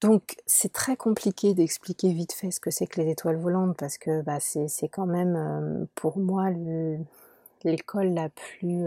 Donc 0.00 0.36
c'est 0.46 0.72
très 0.72 0.96
compliqué 0.96 1.54
d'expliquer 1.54 2.12
vite 2.12 2.32
fait 2.32 2.50
ce 2.50 2.60
que 2.60 2.70
c'est 2.70 2.86
que 2.86 3.00
les 3.00 3.10
étoiles 3.10 3.36
volantes 3.36 3.76
parce 3.76 3.96
que 3.96 4.22
bah, 4.22 4.38
c'est 4.40 4.88
quand 4.88 5.06
même 5.06 5.86
pour 5.94 6.18
moi 6.18 6.50
l'école 7.64 8.08
la, 8.08 8.28
plus, 8.28 8.84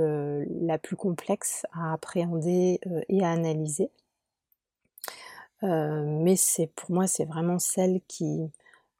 la 0.62 0.78
plus 0.78 0.96
complexe 0.96 1.66
à 1.74 1.94
appréhender 1.94 2.80
et 3.10 3.24
à 3.24 3.32
analyser. 3.32 3.90
mais 5.64 6.36
c'est 6.36 6.68
pour 6.68 6.92
moi 6.92 7.08
c'est 7.08 7.26
vraiment 7.26 7.58
celle 7.58 8.02
qui 8.08 8.52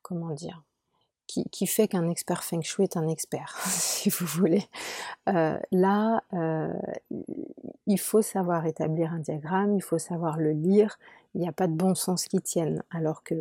comment 0.02 0.32
dire 0.32 0.64
qui, 1.28 1.68
fait 1.68 1.88
qu'un 1.88 2.10
expert 2.10 2.44
feng 2.44 2.62
shui 2.62 2.84
est 2.84 2.98
un 2.98 3.08
expert, 3.08 3.58
si 3.68 4.10
vous 4.10 4.26
voulez. 4.26 4.68
Euh, 5.30 5.58
là, 5.72 6.24
euh, 6.34 6.74
il 7.86 8.00
faut 8.00 8.22
savoir 8.22 8.66
établir 8.66 9.14
un 9.14 9.20
diagramme, 9.20 9.76
il 9.76 9.82
faut 9.82 10.00
savoir 10.00 10.38
le 10.38 10.52
lire, 10.52 10.98
il 11.36 11.42
n'y 11.42 11.48
a 11.48 11.52
pas 11.52 11.68
de 11.68 11.74
bon 11.74 11.96
sens 11.96 12.26
qui 12.26 12.42
tienne, 12.42 12.84
alors 12.90 13.24
que 13.24 13.36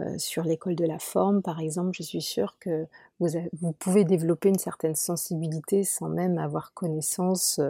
euh, 0.00 0.18
sur 0.18 0.44
l'école 0.44 0.74
de 0.74 0.84
la 0.84 0.98
forme, 0.98 1.42
par 1.42 1.60
exemple, 1.60 1.90
je 1.92 2.02
suis 2.02 2.22
sûre 2.22 2.56
que 2.58 2.86
vous, 3.20 3.28
vous, 3.60 3.72
pouvez 3.72 4.04
développer 4.04 4.48
une 4.48 4.58
certaine 4.58 4.96
sensibilité 4.96 5.84
sans 5.84 6.08
même 6.08 6.38
avoir 6.38 6.72
connaissance 6.74 7.60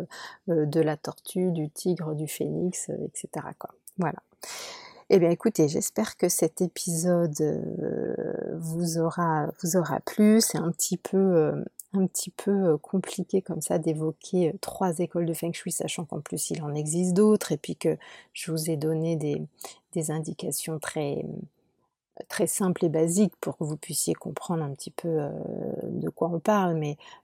de 0.46 0.80
la 0.80 0.96
tortue, 0.96 1.50
du 1.50 1.68
tigre, 1.70 2.14
du 2.14 2.28
phénix, 2.28 2.88
etc. 2.88 3.46
Quoi. 3.58 3.70
Voilà. 3.98 4.22
Eh 5.12 5.18
bien 5.18 5.30
écoutez, 5.30 5.66
j'espère 5.66 6.16
que 6.16 6.28
cet 6.28 6.60
épisode 6.60 7.34
euh, 7.40 8.14
vous, 8.60 8.98
aura, 8.98 9.48
vous 9.60 9.82
plu. 10.06 10.40
C'est 10.40 10.56
un 10.56 10.70
petit 10.70 10.96
peu, 10.96 11.16
euh, 11.16 11.64
euh, 12.46 12.78
compliqué 12.78 13.42
comme 13.42 13.60
ça 13.60 13.80
d'évoquer 13.80 14.54
trois 14.60 15.00
écoles 15.00 15.26
de 15.26 15.34
Feng 15.34 15.52
Shui, 15.52 15.72
sachant 15.72 16.04
qu'en 16.04 16.20
plus 16.20 16.50
il 16.50 16.62
en 16.62 16.76
existe 16.76 17.14
d'autres, 17.14 17.50
et 17.50 17.56
puis 17.56 17.74
que 17.74 17.98
je 18.34 18.52
vous 18.52 18.70
ai 18.70 18.76
donné 18.76 19.16
des, 19.16 20.10
indications 20.12 20.78
très, 20.78 21.26
très 22.28 22.46
simples 22.46 22.84
et 22.84 22.88
basiques 22.88 23.34
pour 23.40 23.58
que 23.58 23.64
vous 23.64 23.76
puissiez 23.76 24.14
comprendre 24.14 24.62
un 24.62 24.72
petit 24.74 24.92
peu 24.92 25.28
de 25.88 26.08
quoi 26.08 26.30
on 26.32 26.38
parle. 26.38 26.76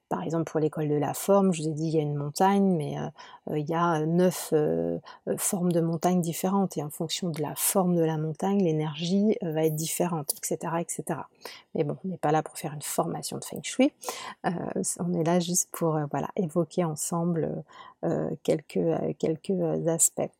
Par 0.08 0.22
exemple, 0.22 0.50
pour 0.50 0.60
l'école 0.60 0.88
de 0.88 0.94
la 0.94 1.14
forme, 1.14 1.52
je 1.52 1.62
vous 1.62 1.68
ai 1.68 1.72
dit, 1.72 1.86
il 1.86 1.94
y 1.94 1.98
a 1.98 2.02
une 2.02 2.14
montagne, 2.14 2.76
mais 2.76 2.98
euh, 2.98 3.08
euh, 3.50 3.58
il 3.58 3.68
y 3.68 3.74
a 3.74 4.00
neuf 4.06 4.50
euh, 4.52 4.98
formes 5.36 5.72
de 5.72 5.80
montagne 5.80 6.20
différentes, 6.20 6.76
et 6.76 6.82
en 6.82 6.90
fonction 6.90 7.30
de 7.30 7.42
la 7.42 7.54
forme 7.56 7.96
de 7.96 8.04
la 8.04 8.16
montagne, 8.16 8.62
l'énergie 8.62 9.36
va 9.42 9.64
être 9.64 9.74
différente, 9.74 10.32
etc., 10.36 10.74
etc. 10.80 11.20
Mais 11.74 11.84
bon, 11.84 11.96
on 12.04 12.08
n'est 12.08 12.18
pas 12.18 12.32
là 12.32 12.42
pour 12.42 12.56
faire 12.56 12.72
une 12.72 12.82
formation 12.82 13.38
de 13.38 13.44
Feng 13.44 13.62
Shui, 13.62 13.92
on 14.44 15.12
est 15.14 15.24
là 15.24 15.40
juste 15.40 15.68
pour 15.72 15.98
voilà, 16.10 16.28
évoquer 16.36 16.84
ensemble 16.84 17.62
quelques, 18.42 18.78
quelques 19.18 19.88
aspects. 19.88 20.30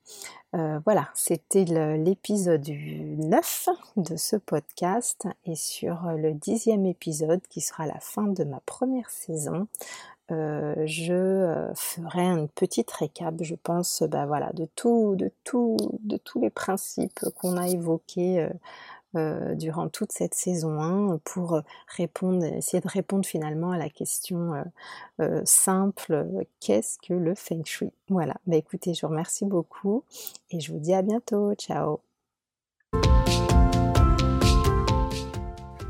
voilà, 0.52 1.08
c'était 1.14 1.64
l'épisode 1.64 2.66
9 2.68 3.68
de 3.96 4.16
ce 4.16 4.36
podcast, 4.36 5.26
et 5.44 5.56
sur 5.56 6.02
le 6.16 6.32
dixième 6.32 6.86
épisode, 6.86 7.40
qui 7.48 7.60
sera 7.60 7.86
la 7.86 7.98
fin 8.00 8.24
de 8.24 8.44
ma 8.44 8.60
première 8.60 9.10
saison, 9.10 9.55
euh, 10.32 10.74
je 10.86 11.12
euh, 11.12 11.74
ferai 11.74 12.22
une 12.22 12.48
petite 12.48 12.90
récap, 12.90 13.34
je 13.42 13.54
pense, 13.54 14.02
bah, 14.02 14.26
voilà, 14.26 14.50
de 14.54 14.66
tout, 14.74 15.14
de 15.16 15.30
tout, 15.44 15.76
de 16.02 16.16
tous 16.16 16.40
les 16.40 16.50
principes 16.50 17.20
qu'on 17.36 17.56
a 17.56 17.68
évoqués 17.68 18.48
euh, 19.14 19.54
durant 19.54 19.88
toute 19.88 20.12
cette 20.12 20.34
saison 20.34 20.80
1 20.80 21.18
pour 21.18 21.60
répondre, 21.86 22.44
essayer 22.44 22.80
de 22.80 22.88
répondre 22.88 23.24
finalement 23.24 23.70
à 23.70 23.78
la 23.78 23.88
question 23.88 24.64
simple 25.44 26.44
qu'est-ce 26.60 26.98
que 26.98 27.14
le 27.14 27.34
Feng 27.34 27.64
Shui? 27.64 27.92
Voilà, 28.08 28.34
bah 28.46 28.56
écoutez, 28.56 28.92
je 28.94 29.06
vous 29.06 29.10
remercie 29.10 29.46
beaucoup 29.46 30.04
et 30.50 30.60
je 30.60 30.72
vous 30.72 30.80
dis 30.80 30.92
à 30.92 31.02
bientôt. 31.02 31.54
Ciao 31.54 32.00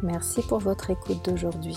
Merci 0.02 0.42
pour 0.42 0.60
votre 0.60 0.90
écoute 0.90 1.24
d'aujourd'hui. 1.24 1.76